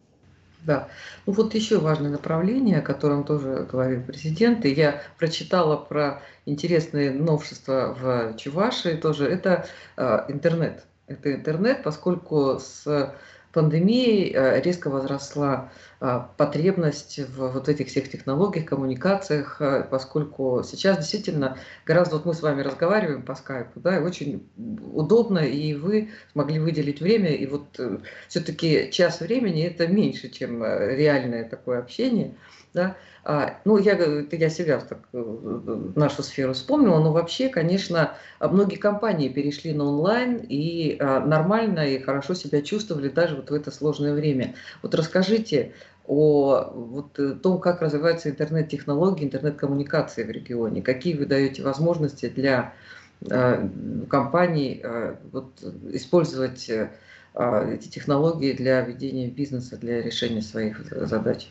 [0.64, 0.88] Да.
[1.26, 7.10] Ну вот еще важное направление, о котором тоже говорил президент, и я прочитала про интересные
[7.10, 10.84] новшества в Чувашии тоже, это э, интернет.
[11.08, 13.12] Это интернет, поскольку с
[13.52, 15.70] пандемией э, резко возросла
[16.36, 22.42] потребность в вот этих всех технологиях, коммуникациях, э, поскольку сейчас действительно гораздо, вот мы с
[22.42, 27.78] вами разговариваем по скайпу, да, и очень удобно, и вы смогли выделить время, и вот
[28.28, 32.34] все-таки час времени это меньше, чем реальное такое общение,
[32.74, 38.14] да, а, ну, я, это я себя так, в нашу сферу вспомнила, но вообще, конечно,
[38.40, 43.54] многие компании перешли на онлайн и а, нормально и хорошо себя чувствовали даже вот в
[43.54, 44.56] это сложное время.
[44.82, 45.72] Вот расскажите
[46.06, 52.72] о вот, э, том, как развиваются интернет-технологии, интернет-коммуникации в регионе, какие вы даете возможности для
[53.30, 53.70] а,
[54.08, 54.82] компаний
[55.30, 55.52] вот,
[55.92, 61.48] использовать эти технологии для ведения бизнеса, для решения своих задач.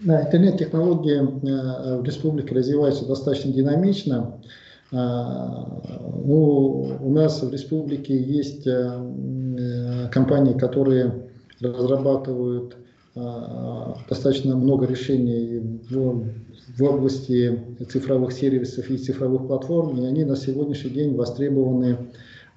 [0.00, 4.38] Интернет-технологии э, в республике развиваются достаточно динамично.
[4.92, 11.14] Э, ну, у нас в республике есть э, компании, которые
[11.60, 12.76] разрабатывают
[13.16, 16.26] достаточно много решений в,
[16.76, 21.96] в области цифровых сервисов и цифровых платформ, и они на сегодняшний день востребованы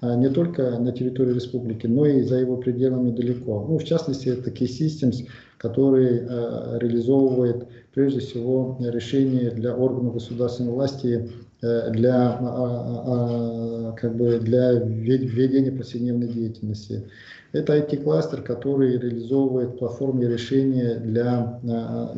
[0.02, 3.66] не только на территории республики, но и за его пределами далеко.
[3.68, 10.72] Ну, в частности, это Key Systems, который э, реализовывает прежде всего решения для органов государственной
[10.72, 11.30] власти э,
[11.62, 17.04] для, а, а, а, как бы для ведения повседневной деятельности.
[17.52, 21.60] Это IT-кластер, который реализовывает платформы решения для,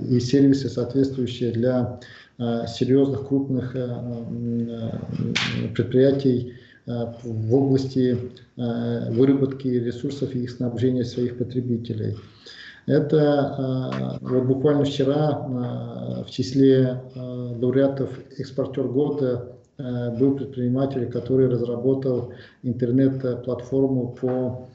[0.10, 1.99] и сервисы, соответствующие для
[2.38, 3.71] серьезных крупных
[5.73, 8.17] предприятий в области
[8.58, 12.17] выработки ресурсов и их снабжения своих потребителей.
[12.88, 19.48] Это э, вот буквально вчера э, в числе э, лауреатов «Экспортер года»
[20.20, 24.67] был предприниматель, который разработал интернет-платформу по,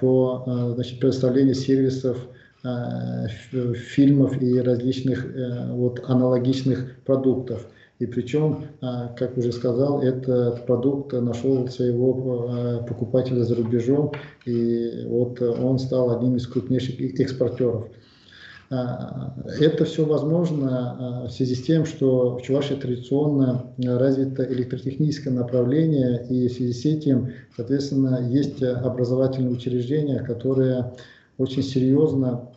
[0.00, 0.44] по
[0.76, 2.18] значит, предоставлению сервисов
[2.62, 5.26] фильмов и различных
[5.70, 7.66] вот, аналогичных продуктов.
[7.98, 14.12] И причем, а, как уже сказал, этот продукт нашел своего а, покупателя за рубежом,
[14.44, 17.88] и вот он стал одним из крупнейших экспортеров.
[18.70, 26.26] А, это все возможно в связи с тем, что в Чувашии традиционно развито электротехническое направление,
[26.28, 30.92] и в связи с этим, соответственно, есть образовательные учреждения, которые
[31.38, 32.48] очень серьезно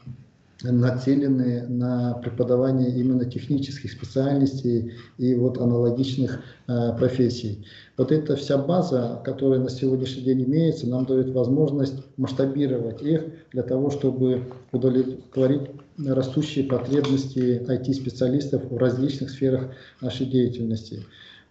[0.71, 7.65] нацелены на преподавание именно технических специальностей и вот аналогичных э, профессий.
[7.97, 13.63] Вот эта вся база, которая на сегодняшний день имеется, нам дает возможность масштабировать их для
[13.63, 21.03] того, чтобы удовлетворить растущие потребности IT-специалистов в различных сферах нашей деятельности.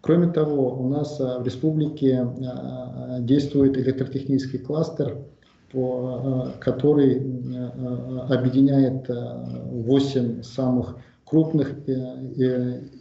[0.05, 5.17] Кроме того, у нас э, в республике э, действует электротехнический кластер,
[5.75, 11.73] Э, который э, объединяет 8 э, самых крупных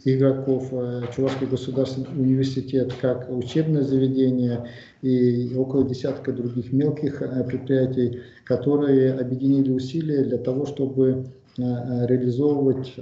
[0.04, 0.70] игроков
[1.14, 4.66] Чувашский государственный университет как учебное заведение
[5.02, 11.26] и около десятка других мелких предприятий, которые объединили усилия для того, чтобы
[11.58, 12.94] реализовывать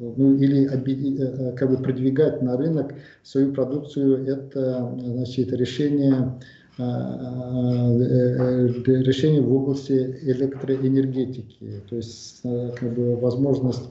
[0.00, 0.64] ну, или
[1.54, 4.26] как бы продвигать на рынок свою продукцию.
[4.26, 6.57] Это значит, решение Э, э, э,
[9.06, 13.82] решений в области электроэнергетики, то есть как бы, возможность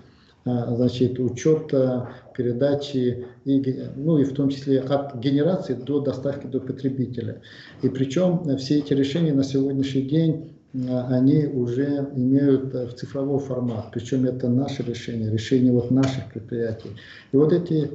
[0.46, 7.42] значит, учета, передачи, и, ну и в том числе от генерации до доставки до потребителя.
[7.82, 14.24] И причем все эти решения на сегодняшний день они уже имеют в цифровой формат, причем
[14.26, 16.92] это наши решения, решения вот наших предприятий.
[17.34, 17.92] И вот эти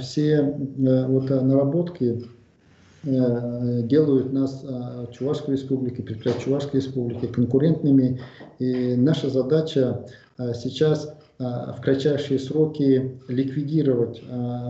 [0.00, 2.37] все вот наработки Э,
[3.04, 8.20] делают нас, э, Чувашской республики, предприятия Чувашской республики, конкурентными.
[8.58, 10.06] И наша задача
[10.38, 14.20] э, сейчас в кратчайшие сроки ликвидировать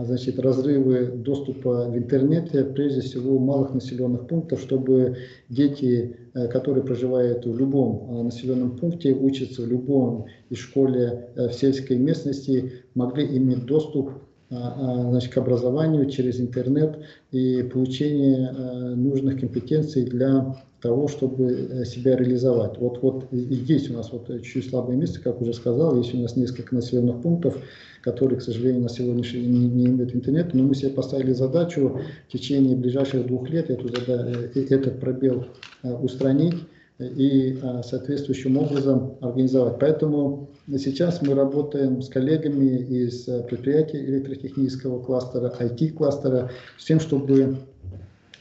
[0.03, 5.17] значит, разрывы доступа в интернете, прежде всего в малых населенных пунктах, чтобы
[5.49, 6.15] дети,
[6.51, 13.25] которые проживают в любом населенном пункте, учатся в любом из школе в сельской местности, могли
[13.35, 14.11] иметь доступ
[14.49, 16.99] значит, к образованию через интернет
[17.31, 18.51] и получение
[18.95, 22.77] нужных компетенций для того, чтобы себя реализовать.
[22.79, 26.35] Вот, вот есть у нас вот чуть слабое место, как уже сказал, есть у нас
[26.35, 27.57] несколько населенных пунктов,
[28.01, 31.99] которые, к сожалению, на сегодняшний день не, не имеют интернета, но мы себе поставили задачу
[32.27, 35.45] в течение ближайших двух лет эту, этот пробел
[35.83, 36.55] устранить
[36.99, 39.79] и а, соответствующим образом организовать.
[39.79, 47.55] Поэтому сейчас мы работаем с коллегами из а, предприятий электротехнического кластера, IT-кластера, с тем, чтобы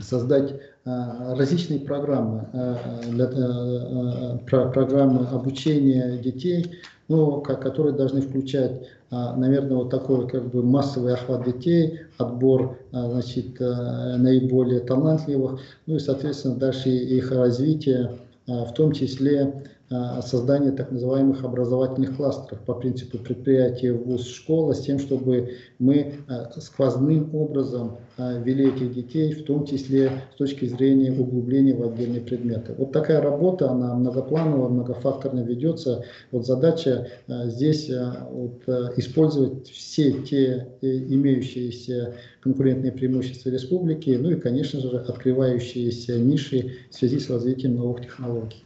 [0.01, 0.55] создать
[0.85, 2.49] а, различные программы,
[3.09, 11.45] для, программы обучения детей, ну, которые должны включать, наверное, вот такой как бы массовый охват
[11.47, 18.11] детей, отбор значит, наиболее талантливых, ну и, соответственно, дальше их развитие
[18.49, 24.80] в том числе а, создание так называемых образовательных кластеров по принципу предприятия вуз школа с
[24.80, 31.12] тем, чтобы мы а, сквозным образом вели этих детей, в том числе с точки зрения
[31.12, 32.74] углубления в отдельные предметы.
[32.76, 36.05] Вот такая работа, она многоплановая, многофакторно ведется.
[36.32, 37.91] Вот задача здесь
[38.30, 38.62] вот,
[38.97, 46.95] использовать все те э, имеющиеся конкурентные преимущества республики, ну и, конечно же, открывающиеся ниши в
[46.95, 48.64] связи с развитием новых технологий.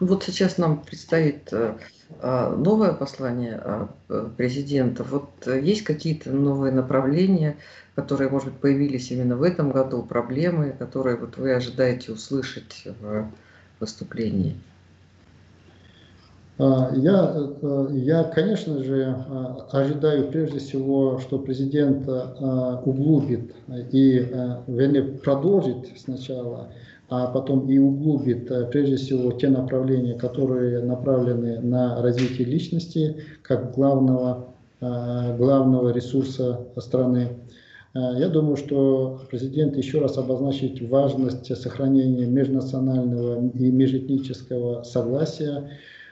[0.00, 1.74] Вот сейчас нам предстоит э,
[2.20, 3.88] а, новое послание а,
[4.36, 5.04] президента.
[5.04, 7.56] Вот э, есть какие-то новые направления,
[7.94, 13.28] которые, может быть, появились именно в этом году, проблемы, которые вот вы ожидаете услышать в
[13.80, 14.56] выступлении?
[16.58, 19.24] А, я, э, я, конечно же,
[19.72, 23.54] ожидаю прежде всего, что президент углубит
[23.92, 24.28] и,
[24.68, 26.68] вернее, продолжит сначала,
[27.08, 34.48] а потом и углубит прежде всего те направления, которые направлены на развитие личности как главного,
[34.80, 37.28] главного ресурса страны.
[37.94, 45.70] Я думаю, что президент еще раз обозначит важность сохранения межнационального и межэтнического согласия,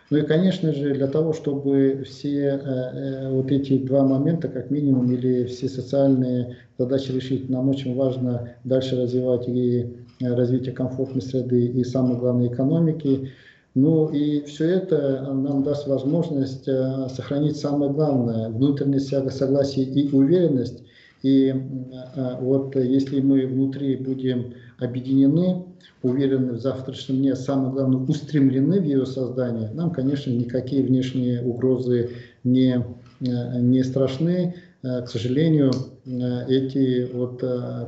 [0.09, 4.71] ну и, конечно же, для того, чтобы все э, э, вот эти два момента, как
[4.71, 9.87] минимум, или все социальные задачи решить, нам очень важно дальше развивать и
[10.21, 13.33] э, развитие комфортной среды, и самое главное, экономики.
[13.75, 20.83] Ну и все это нам даст возможность э, сохранить самое главное, внутреннее согласие и уверенность.
[21.23, 25.65] И э, вот если мы внутри будем объединены,
[26.03, 32.11] уверены в завтрашнем дне, самое главное, устремлены в ее создание, нам, конечно, никакие внешние угрозы
[32.45, 32.85] не,
[33.21, 34.55] не страшны.
[34.83, 35.73] К сожалению,
[36.07, 37.41] эти вот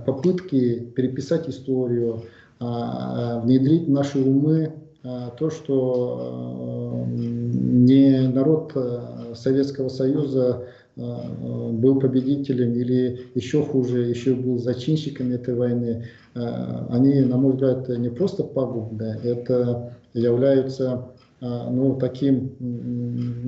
[0.04, 2.22] попытки переписать историю,
[2.58, 4.72] внедрить в наши умы
[5.38, 8.76] то, что не народ
[9.34, 10.64] Советского Союза
[10.96, 16.06] был победителем или еще хуже, еще был зачинщиком этой войны,
[16.38, 21.08] Э, они, на мой взгляд, не просто пагубные, это являются
[21.40, 22.52] э, ну, таким,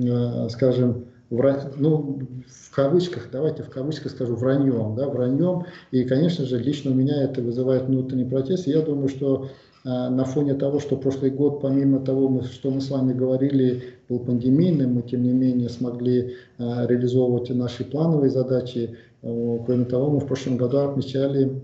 [0.03, 1.71] э, скажем, вра...
[1.77, 5.63] ну, в кавычках, давайте в кавычках скажу, враньем, да, враньем.
[5.89, 8.67] И, конечно же, лично у меня это вызывает внутренний протест.
[8.67, 9.49] Я думаю, что
[9.83, 14.93] на фоне того, что прошлый год, помимо того, что мы с вами говорили, был пандемийным,
[14.93, 18.95] мы, тем не менее, смогли реализовывать наши плановые задачи.
[19.21, 21.63] Кроме того, мы в прошлом году отмечали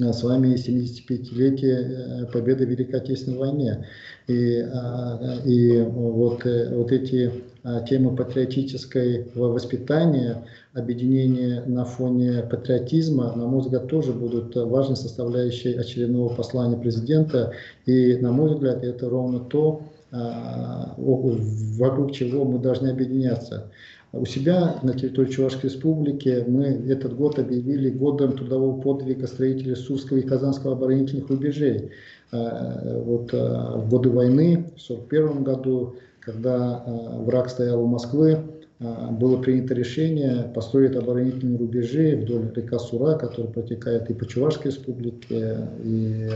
[0.00, 3.86] Э, с вами 75-летие э, победы в Великой Отечественной войне.
[4.26, 7.32] И, а, и вот, э, вот эти
[7.68, 15.74] а, темы патриотической воспитания, объединения на фоне патриотизма, на мой взгляд, тоже будут важной составляющей
[15.74, 17.52] очередного послания президента.
[17.84, 23.70] И, на мой взгляд, это ровно то, а, вокруг чего мы должны объединяться.
[24.12, 30.16] У себя на территории Чувашской республики мы этот год объявили годом трудового подвига строителей Сурского
[30.16, 31.90] и Казанского оборонительных рубежей.
[32.32, 35.96] Э, вот э, в годы войны, в 1941 году,
[36.28, 38.38] когда э, враг стоял у Москвы,
[38.78, 45.56] было принято решение построить оборонительные рубежи вдоль река Сура, которая протекает и по Чувашской республике,
[45.82, 46.28] и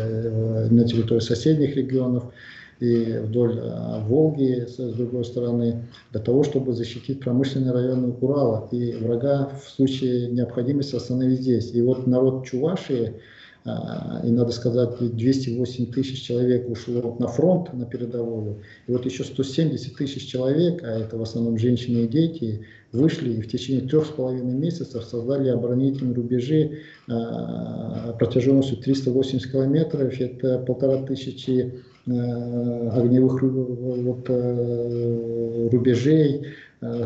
[0.68, 2.32] на территории соседних регионов
[2.80, 3.60] и вдоль
[4.08, 10.26] Волги с другой стороны, для того, чтобы защитить промышленные районы Урала и врага в случае
[10.26, 11.72] необходимости остановить здесь.
[11.72, 13.20] И вот народ Чувашии,
[13.64, 19.94] и надо сказать, 208 тысяч человек ушло на фронт, на передовую, и вот еще 170
[19.94, 24.10] тысяч человек, а это в основном женщины и дети, вышли и в течение трех с
[24.10, 31.72] половиной месяцев создали оборонительные рубежи э, протяженностью 380 километров, это полтора тысячи
[32.04, 36.48] Э, огневых вот, э, рубежей,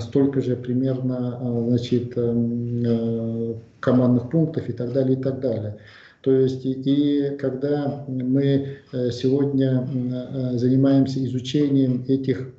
[0.01, 1.39] столько же примерно
[1.69, 2.15] значит,
[3.81, 5.77] командных пунктов и так далее, и так далее.
[6.27, 8.79] То есть и когда мы
[9.13, 9.87] сегодня
[10.55, 12.53] занимаемся изучением этих,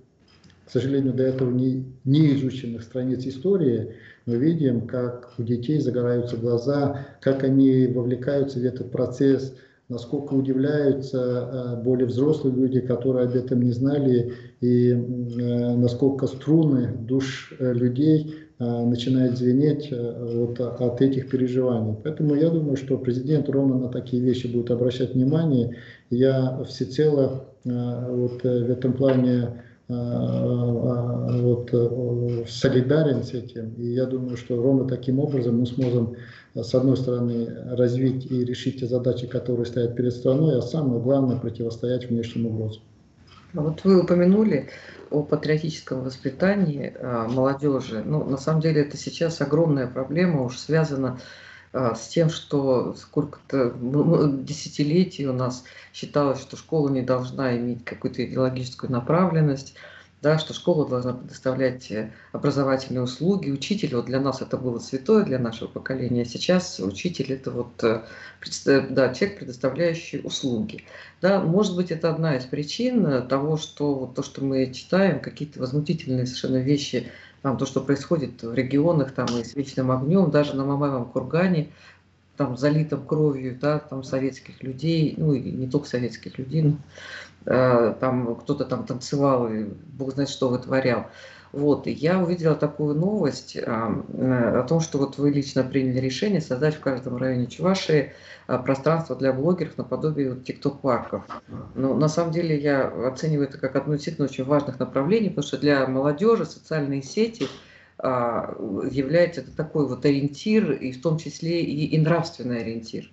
[0.66, 3.90] к сожалению, до этого не, не изученных страниц истории,
[4.26, 9.54] мы видим, как у детей загораются глаза, как они вовлекаются в этот процесс,
[9.90, 16.94] насколько удивляются э, более взрослые люди, которые об этом не знали, и э, насколько струны
[17.02, 21.96] душ э, людей начинают звенеть вот от этих переживаний.
[22.04, 25.78] Поэтому я думаю, что президент ровно на такие вещи будет обращать внимание.
[26.10, 29.50] Я всецело вот в этом плане
[29.90, 33.74] Э, э, вот, э, солидарен с этим.
[33.78, 36.18] И я думаю, что ровно таким образом мы сможем,
[36.56, 41.38] с одной стороны, развить и решить те задачи, которые стоят перед страной, а самое главное,
[41.38, 42.84] противостоять внешним угрозам.
[43.54, 44.68] А вот вы упомянули
[45.10, 48.04] о патриотическом воспитании молодежи.
[48.06, 51.20] Ну, на самом деле это сейчас огромная проблема, уж связана
[51.74, 53.74] с тем, что сколько-то
[54.44, 59.76] десятилетий у нас считалось, что школа не должна иметь какую-то идеологическую направленность,
[60.22, 63.52] да, что школа должна предоставлять э, образовательные услуги.
[63.52, 66.26] Учитель, вот для нас это было святое, для нашего поколения.
[66.26, 68.04] Сейчас учитель это вот э,
[68.90, 70.84] да, человек, предоставляющий услуги.
[71.22, 75.20] Да, может быть, это одна из причин э, того, что вот то, что мы читаем,
[75.20, 77.12] какие-то возмутительные совершенно вещи,
[77.44, 81.70] там, то, что происходит в регионах там, и с вечным огнем, даже на Мамаевом кургане,
[82.38, 86.78] там залитом кровью, да, там советских людей, ну и не только советских людей, но,
[87.48, 91.08] там кто-то там танцевал и бог знает что вытворял.
[91.54, 96.42] Вот, и я увидела такую новость э, о том, что вот вы лично приняли решение
[96.42, 98.12] создать в каждом районе Чувашии
[98.48, 101.24] э, пространство для блогеров наподобие вот, тикток-парков.
[101.74, 105.48] Но на самом деле я оцениваю это как одно из действительно очень важных направлений, потому
[105.48, 107.48] что для молодежи социальные сети–
[108.00, 108.56] а,
[108.92, 113.10] является это такой вот ориентир, и в том числе и, и нравственный ориентир.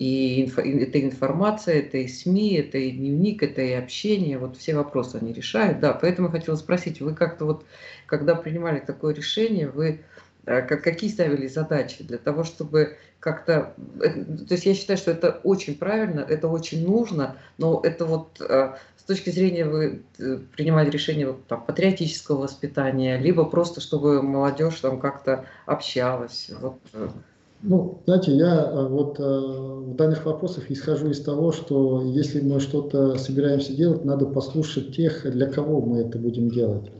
[0.00, 4.74] И инфо, это информация, это и СМИ, это и дневник, это и общение, вот все
[4.74, 5.78] вопросы они решают.
[5.80, 7.66] Да, поэтому я хотела спросить, вы как-то вот,
[8.06, 10.00] когда принимали такое решение, вы
[10.46, 13.74] а, как, какие ставили задачи для того, чтобы как-то...
[14.00, 18.40] Э, то есть я считаю, что это очень правильно, это очень нужно, но это вот
[18.40, 24.80] а, с точки зрения вы э, принимать решение там, патриотического воспитания, либо просто чтобы молодежь
[24.80, 26.50] там как-то общалась.
[26.58, 26.80] Вот.
[27.62, 27.66] Э.
[27.66, 33.74] Ну, знаете, я вот в данных вопросах исхожу из того, что если мы что-то собираемся
[33.74, 36.90] делать, надо послушать тех, для кого мы это будем делать.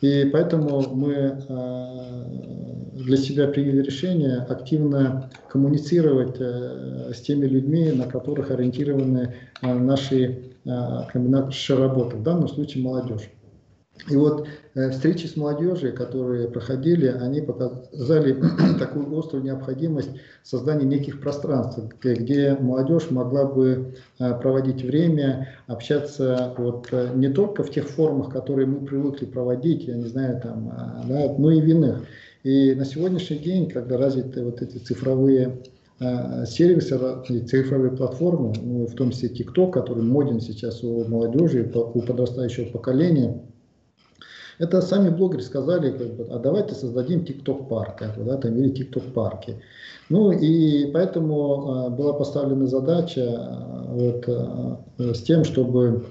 [0.00, 2.24] И поэтому мы э,
[2.94, 10.52] для себя приняли решение активно коммуницировать э, с теми людьми, на которых ориентированы э, наши,
[10.64, 13.30] наша работа, в данном случае молодежь.
[14.08, 18.40] И вот э, встречи с молодежью, которые проходили, они показали
[18.78, 20.10] такую острую необходимость
[20.42, 27.62] создания неких пространств, где молодежь могла бы э, проводить время, общаться вот э, не только
[27.62, 31.60] в тех формах, которые мы привыкли проводить, я не знаю, там, а, да, но и
[31.60, 32.04] в иных.
[32.42, 35.58] И на сегодняшний день, когда развиты вот эти цифровые
[36.46, 36.98] сервисы,
[37.46, 43.42] цифровые платформы, ну, в том числе TikTok, который моден сейчас у молодежи, у подрастающего поколения,
[44.60, 48.70] это сами блогеры сказали, как бы, а давайте создадим TikTok-парк, как бы, да, там, или
[48.70, 49.56] TikTok-парки.
[50.10, 56.04] Ну и поэтому э, была поставлена задача э, вот, э, с тем, чтобы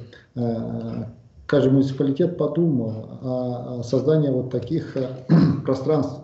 [1.46, 4.96] каждый муниципалитет подумал о, о создании вот таких
[5.66, 6.22] пространств.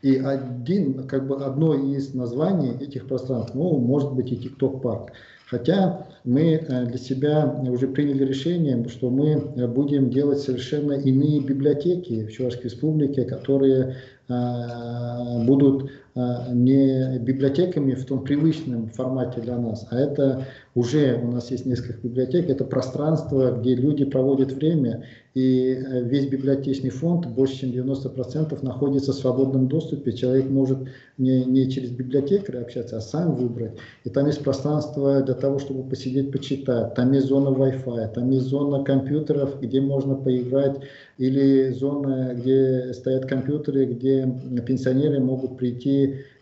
[0.00, 5.12] И один, как бы одно из названий этих пространств, ну, может быть и TikTok-парк.
[5.46, 11.40] Хотя мы э, для себя уже приняли решение, что мы э, будем делать совершенно иные
[11.40, 13.96] библиотеки в Чувашской Республике, которые
[14.28, 21.50] э, будут не библиотеками в том привычном формате для нас, а это уже у нас
[21.50, 25.04] есть несколько библиотек, это пространство, где люди проводят время,
[25.34, 30.12] и э, весь библиотечный фонд, больше чем 90% находится в свободном доступе.
[30.12, 30.78] Человек может
[31.16, 33.72] не, не через библиотекаря общаться, а сам выбрать.
[34.04, 36.94] И там есть пространство для того, чтобы посидеть, почитать.
[36.94, 40.80] Там есть зона Wi-Fi, там есть зона компьютеров, где можно поиграть,
[41.18, 44.32] или зона, где стоят компьютеры, где
[44.66, 45.97] пенсионеры могут прийти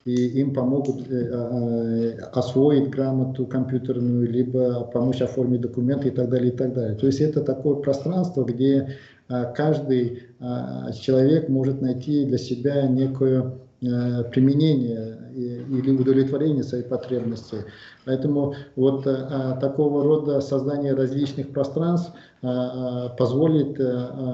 [0.07, 6.53] и им помогут э, э, освоить грамоту компьютерную, либо помочь оформить документы и так далее,
[6.53, 6.95] и так далее.
[6.95, 8.97] То есть это такое пространство, где
[9.29, 10.23] э, каждый
[11.01, 17.57] человек может найти для себя некую применения или удовлетворения своей потребности.
[18.05, 19.05] Поэтому вот
[19.61, 22.13] такого рода создание различных пространств
[23.19, 23.81] позволит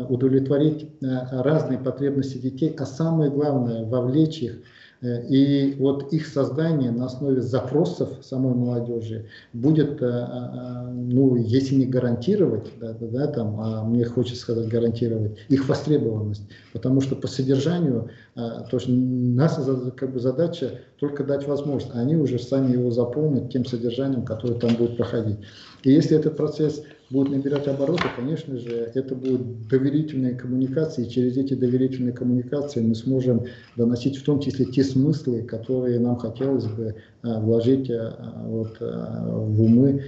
[0.08, 4.58] удовлетворить разные потребности детей, а самое главное вовлечь их Э,
[5.02, 11.86] и вот их создание на основе запросов самой молодежи будет, э, э, ну, если не
[11.86, 16.42] гарантировать, да, да, там, а мне хочется сказать гарантировать, их востребованность.
[16.72, 19.62] Потому что по содержанию, то, что наша
[19.96, 24.54] как бы, задача только дать возможность, а они уже сами его заполнят тем содержанием, которое
[24.54, 25.38] там будет проходить.
[25.82, 26.82] И если этот процесс
[27.12, 32.94] будет набирать обороты, конечно же, это будут доверительные коммуникации, и через эти доверительные коммуникации мы
[32.94, 33.44] сможем
[33.76, 39.26] доносить в том числе те смыслы, которые нам хотелось бы а, вложить а, вот, а,
[39.28, 40.04] в умы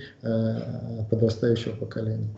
[1.11, 2.29] подрастающего поколения.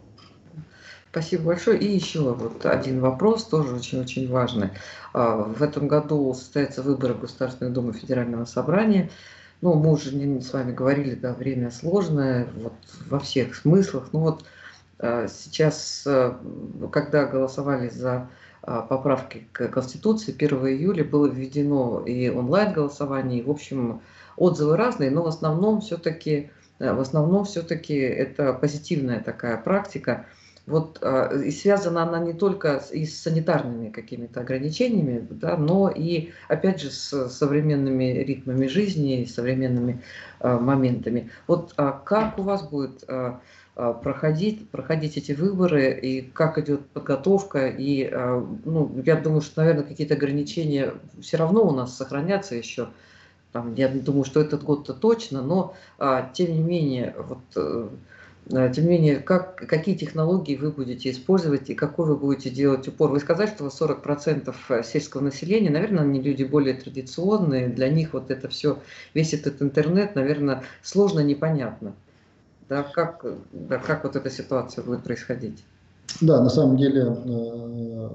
[1.12, 1.78] Спасибо большое.
[1.78, 4.70] И еще вот один вопрос, тоже очень-очень важный.
[5.14, 9.08] В этом году состоятся выборы в Государственную Думу Федерального Собрания.
[9.62, 12.74] Ну, мы уже с вами говорили, да, время сложное, вот
[13.08, 14.10] во всех смыслах.
[14.12, 14.44] Ну вот
[14.98, 16.32] Э, сейчас, э,
[16.90, 18.28] когда голосовали за
[18.62, 24.00] э, поправки к Конституции, 1 июля было введено и онлайн-голосование, и, в общем,
[24.36, 30.26] отзывы разные, но в основном все-таки в основном все-таки это позитивная такая практика.
[30.66, 31.00] Вот,
[31.44, 36.90] и связана она не только и с санитарными какими-то ограничениями, да, но и, опять же,
[36.90, 40.02] с современными ритмами жизни, современными
[40.40, 41.30] моментами.
[41.46, 43.04] Вот а как у вас будет
[43.76, 49.60] а, проходить, проходить эти выборы, и как идет подготовка, и а, ну, я думаю, что,
[49.60, 52.88] наверное, какие-то ограничения все равно у нас сохранятся еще,
[53.52, 57.88] там, я думаю, что этот год-то точно, но а, тем не менее, вот, э,
[58.48, 63.10] тем не менее, как, какие технологии вы будете использовать и какой вы будете делать упор?
[63.10, 68.48] Вы сказали, что 40% сельского населения, наверное, они люди более традиционные, для них вот это
[68.48, 68.78] все,
[69.14, 71.94] весь этот интернет, наверное, сложно, непонятно.
[72.68, 75.64] Да, как, да, как вот эта ситуация будет происходить?
[76.20, 78.10] Да, на самом деле э,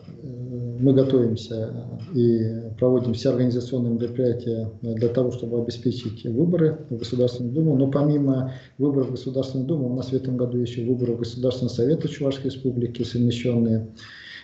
[0.80, 1.72] мы готовимся
[2.14, 7.76] и проводим все организационные мероприятия для того, чтобы обеспечить выборы в Государственную Думу.
[7.76, 11.70] Но помимо выборов в Государственную Думу, у нас в этом году еще выборы в Государственный
[11.70, 13.88] Совет Чувашской Республики совмещенные.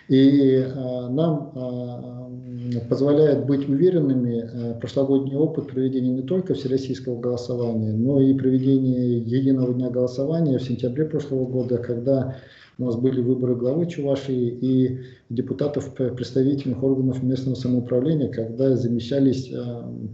[0.08, 7.92] И э, нам э, позволяет быть уверенными э, прошлогодний опыт проведения не только всероссийского голосования,
[7.92, 12.36] но и проведения единого дня голосования в сентябре прошлого года, когда
[12.78, 19.48] у нас были выборы главы Чувашии и депутатов представительных органов местного самоуправления, когда замещались,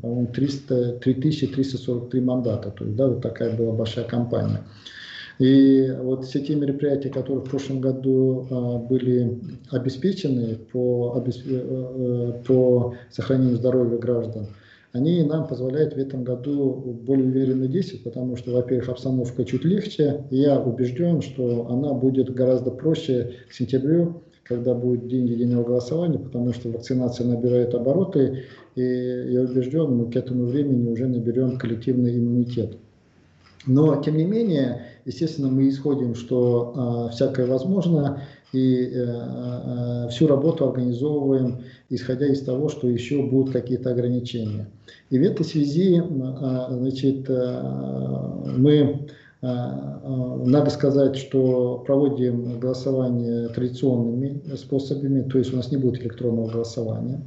[0.00, 2.70] по-моему, 3343 мандата.
[2.70, 4.62] То есть, да, вот такая была большая кампания.
[5.38, 9.40] И вот все те мероприятия, которые в прошлом году а, были
[9.70, 11.44] обеспечены по, обесп...
[11.46, 14.46] Э, э, по сохранению здоровья граждан,
[14.94, 20.24] они нам позволяют в этом году более уверенно действовать, потому что, во-первых, обстановка чуть легче,
[20.30, 26.20] и я убежден, что она будет гораздо проще к сентябрю, когда будет день единого голосования,
[26.20, 28.44] потому что вакцинация набирает обороты,
[28.76, 32.76] и я убежден, мы к этому времени уже наберем коллективный иммунитет.
[33.66, 38.22] Но, тем не менее, естественно, мы исходим, что э, всякое возможно,
[38.52, 41.64] и э, э, всю работу организовываем,
[41.94, 44.68] исходя из того, что еще будут какие-то ограничения.
[45.10, 47.62] И в этой связи э, значит, э,
[48.56, 55.76] мы а, а, надо сказать, что проводим голосование традиционными способами, то есть у нас не
[55.76, 57.20] будет электронного голосования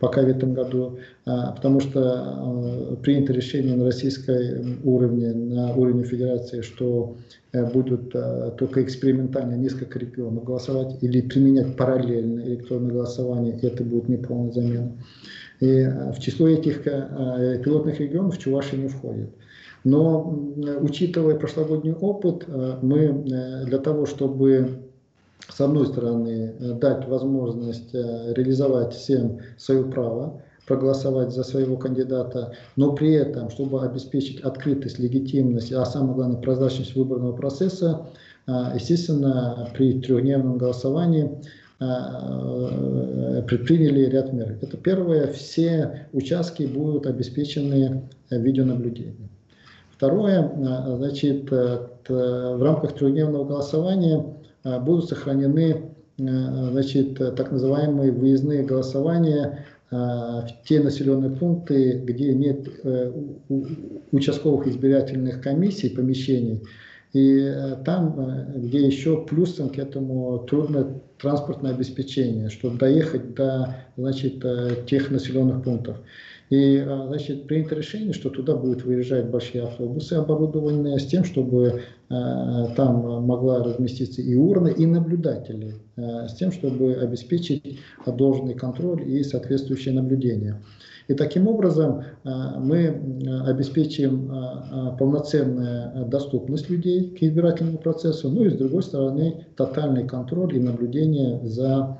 [0.00, 6.62] пока в этом году, а, потому что принято решение на российской уровне, на уровне федерации,
[6.62, 7.16] что
[7.52, 8.12] э, будут
[8.58, 14.92] только экспериментально несколько регионов голосовать или применять параллельно электронное голосование, и это будет неполная замена.
[15.60, 19.30] И в число этих э, пилотных регионов Чувашия не входит.
[19.84, 24.82] Но учитывая прошлогодний опыт, э, мы э, для того, чтобы
[25.48, 32.92] с одной стороны э, дать возможность реализовать всем свое право, проголосовать за своего кандидата, но
[32.92, 38.06] при этом, чтобы обеспечить открытость, легитимность, а самое главное прозрачность выборного процесса,
[38.46, 41.32] естественно, при трехдневном голосовании
[43.48, 44.56] предприняли ряд мер.
[44.62, 49.32] Это первое, все участки будут обеспечены видеонаблюдением.
[50.02, 51.78] Второе, э, значит, э,
[52.08, 54.34] в рамках трехдневного голосования
[54.64, 62.68] э, будут сохранены значит, так называемые выездные голосования в те населенные пункты, где нет
[64.12, 66.62] участковых избирательных комиссий, помещений,
[67.12, 67.50] и
[67.84, 74.44] там, где еще плюсом к этому трудно транспортное обеспечение, чтобы доехать до значит,
[74.86, 75.96] тех населенных пунктов.
[76.52, 81.80] И, а, значит, принято решение, что туда будут выезжать большие автобусы, оборудованные с тем, чтобы
[82.10, 89.94] там могла разместиться и урны, и наблюдатели, с тем, чтобы обеспечить должный контроль и соответствующее
[89.94, 90.60] наблюдение.
[91.08, 93.00] И таким образом мы
[93.46, 94.30] обеспечим
[94.98, 101.40] полноценную доступность людей к избирательному процессу, ну и с другой стороны тотальный контроль и наблюдение
[101.44, 101.98] за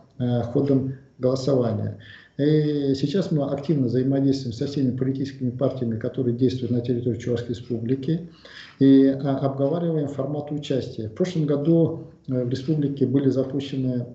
[0.52, 1.96] ходом голосования.
[2.38, 8.28] И сейчас мы активно взаимодействуем со всеми политическими партиями, которые действуют на территории Чувашской Республики,
[8.78, 11.08] и обговариваем формат участия.
[11.08, 14.06] В прошлом году в республике были запущены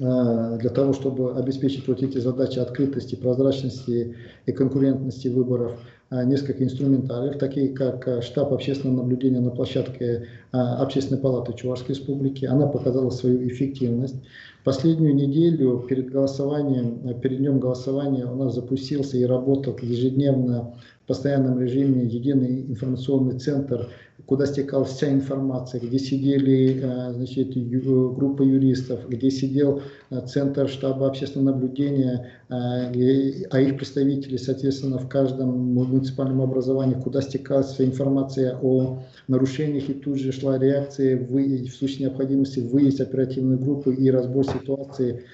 [0.00, 4.14] Э, для того, чтобы обеспечить вот эти задачи открытости, прозрачности
[4.46, 11.20] и конкурентности выборов, э, несколько инструментариев, такие как э, штаб общественного наблюдения на площадке Общественной
[11.20, 12.46] палаты Чувашской Республики.
[12.46, 14.16] Она показала свою эффективность.
[14.64, 20.74] Последнюю неделю перед голосованием, перед днем голосования у нас запустился и работал ежедневно
[21.08, 23.88] постоянном режиме единый информационный центр
[24.26, 29.80] куда стекалась вся информация, где сидели э, значит, группа юристов, где сидел
[30.10, 37.22] э, Центр штаба общественного наблюдения, э, а их представители, соответственно, в каждом муниципальном образовании, куда
[37.22, 43.00] стекалась вся информация о нарушениях, и тут же шла реакция в, в случае необходимости выезд
[43.00, 45.24] оперативной группы и разбор ситуации.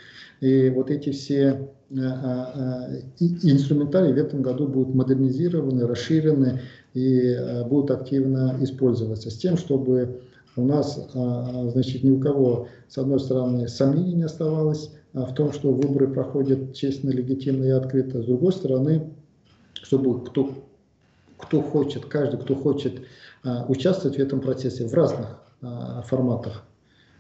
[0.41, 1.69] И вот эти все
[3.21, 6.61] инструментарии в этом году будут модернизированы, расширены,
[6.93, 9.31] и э, будут активно использоваться.
[9.31, 10.21] С тем, чтобы
[10.57, 15.73] у нас значит, ни у кого, с одной стороны, сомнений не оставалось в том, что
[15.73, 19.11] выборы проходят честно, легитимно и открыто, с другой стороны,
[19.83, 20.51] чтобы кто,
[21.39, 23.01] кто хочет, каждый, кто хочет
[23.69, 25.41] участвовать в этом процессе в разных
[26.07, 26.63] форматах,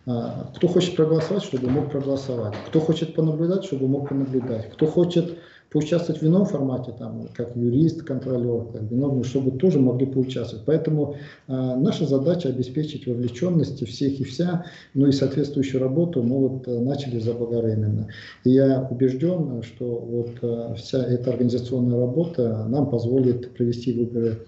[0.04, 2.54] кто хочет проголосовать, чтобы мог проголосовать.
[2.68, 4.70] Кто хочет понаблюдать, чтобы мог понаблюдать.
[4.72, 5.38] Кто хочет
[5.74, 10.64] поучаствовать в ином формате, там, как юрист, контролер, как виновный, чтобы тоже могли поучаствовать.
[10.66, 11.16] Поэтому
[11.48, 16.78] э, наша задача обеспечить вовлеченность всех и вся, ну и соответствующую работу мы вот э,
[16.78, 18.06] начали заблаговременно.
[18.44, 24.46] И я убежден, что вот э, вся эта организационная работа нам позволит провести выборы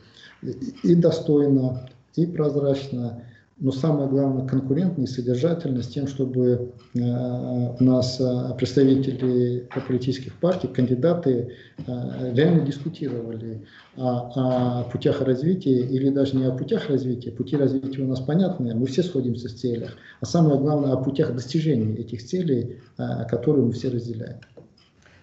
[0.84, 3.24] и достойно, и прозрачно,
[3.58, 10.34] но самое главное конкурентно и содержательно с тем, чтобы э, у нас э, представители политических
[10.34, 13.64] партий, кандидаты э, реально дискутировали
[13.96, 18.74] о, о путях развития или даже не о путях развития, пути развития у нас понятные,
[18.74, 22.80] мы все сходимся в целях, а самое главное о путях достижения этих целей,
[23.28, 24.36] которые мы все разделяем.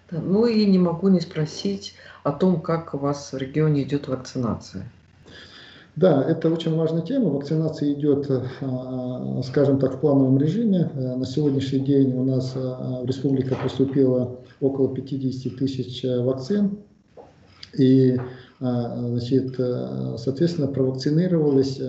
[0.10, 4.90] Ну и не могу не спросить о том, как у вас в регионе идет вакцинация.
[5.96, 7.30] Да, это очень важная тема.
[7.30, 10.90] Вакцинация идет, э, скажем так, в плановом режиме.
[10.96, 16.80] Э, на сегодняшний день у нас э, в республике поступило около 50 тысяч вакцин.
[17.78, 18.18] И,
[18.60, 19.56] значит,
[20.18, 21.82] соответственно, провакцинировалось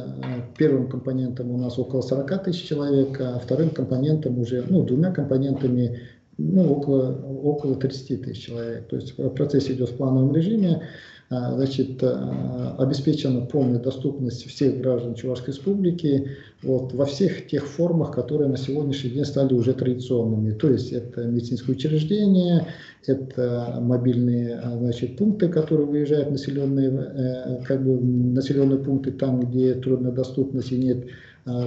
[0.57, 6.01] первым компонентом у нас около 40 тысяч человек, а вторым компонентом уже, ну, двумя компонентами
[6.39, 8.89] ну, около, около 30 тысяч человек.
[8.89, 10.89] То есть процесс идет в плановом режиме.
[11.31, 16.29] А, значит, а, обеспечена полная доступность всех граждан Чувашской Республики
[16.63, 20.53] вот, во всех тех формах, которые на сегодняшний день стали уже традиционными.
[20.53, 22.67] То есть это медицинские учреждения,
[23.07, 29.41] это мобильные а, значит, пункты, которые выезжают в населенные, э, как бы, населенные пункты там,
[29.41, 31.07] где трудная доступность и нет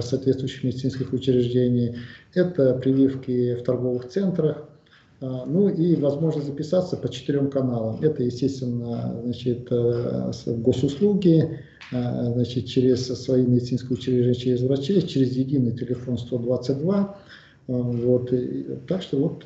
[0.00, 1.94] соответствующих медицинских учреждений.
[2.34, 4.68] Это прививки в торговых центрах,
[5.20, 8.00] ну и возможность записаться по четырем каналам.
[8.02, 11.58] Это, естественно, значит, э, госуслуги,
[11.90, 17.16] э, значит, через свои медицинские учреждения, через врачей, через единый телефон 122.
[17.66, 18.32] Э, вот.
[18.86, 19.44] Так что вот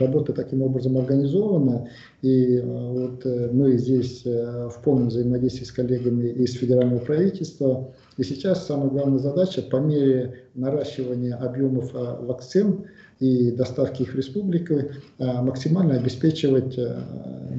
[0.00, 1.88] работа таким образом организована,
[2.20, 7.94] и вот мы здесь в полном взаимодействии с коллегами из федерального правительства.
[8.16, 12.86] И сейчас самая главная задача по мере наращивания объемов вакцин,
[13.22, 14.80] и доставки их в республику,
[15.20, 17.00] а, максимально обеспечивать э,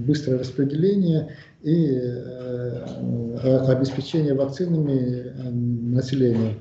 [0.05, 2.84] быстрое распределение и э,
[3.70, 6.55] обеспечение вакцинами э, населения.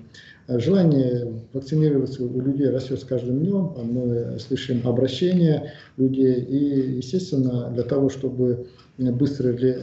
[0.47, 7.85] Желание вакцинироваться у людей растет с каждым днем, мы слышим обращения людей, и, естественно, для
[7.85, 8.67] того, чтобы
[8.99, 9.79] быстро ре,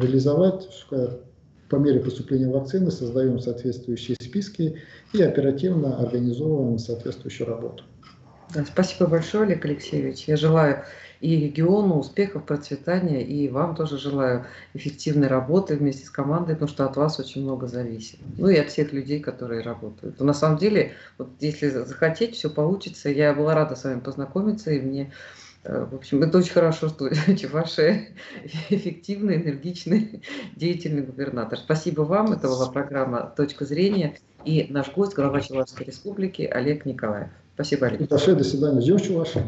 [0.00, 0.68] реализовать
[1.68, 4.76] по мере поступления вакцины создаем соответствующие списки
[5.12, 7.84] и оперативно организовываем соответствующую работу.
[8.54, 10.24] Да, спасибо большое, Олег Алексеевич.
[10.24, 10.84] Я желаю
[11.20, 16.84] и региону успехов, процветания, и вам тоже желаю эффективной работы вместе с командой, потому что
[16.84, 18.20] от вас очень много зависит.
[18.36, 20.20] Ну и от всех людей, которые работают.
[20.20, 23.08] Но на самом деле, вот если захотеть, все получится.
[23.08, 25.12] Я была рада с вами познакомиться, и мне
[25.64, 28.08] Э, в общем, это очень хорошо, что Чувашия
[28.70, 30.22] эффективный, энергичный,
[30.56, 31.58] деятельный губернатор.
[31.58, 32.32] Спасибо вам.
[32.32, 37.28] Это была программа «Точка зрения» и наш гость, глава Чувашской республики Олег Николаев.
[37.58, 38.08] Спасибо, Олег.
[38.08, 38.80] До свидания.
[38.80, 39.42] Ждем Чувашию.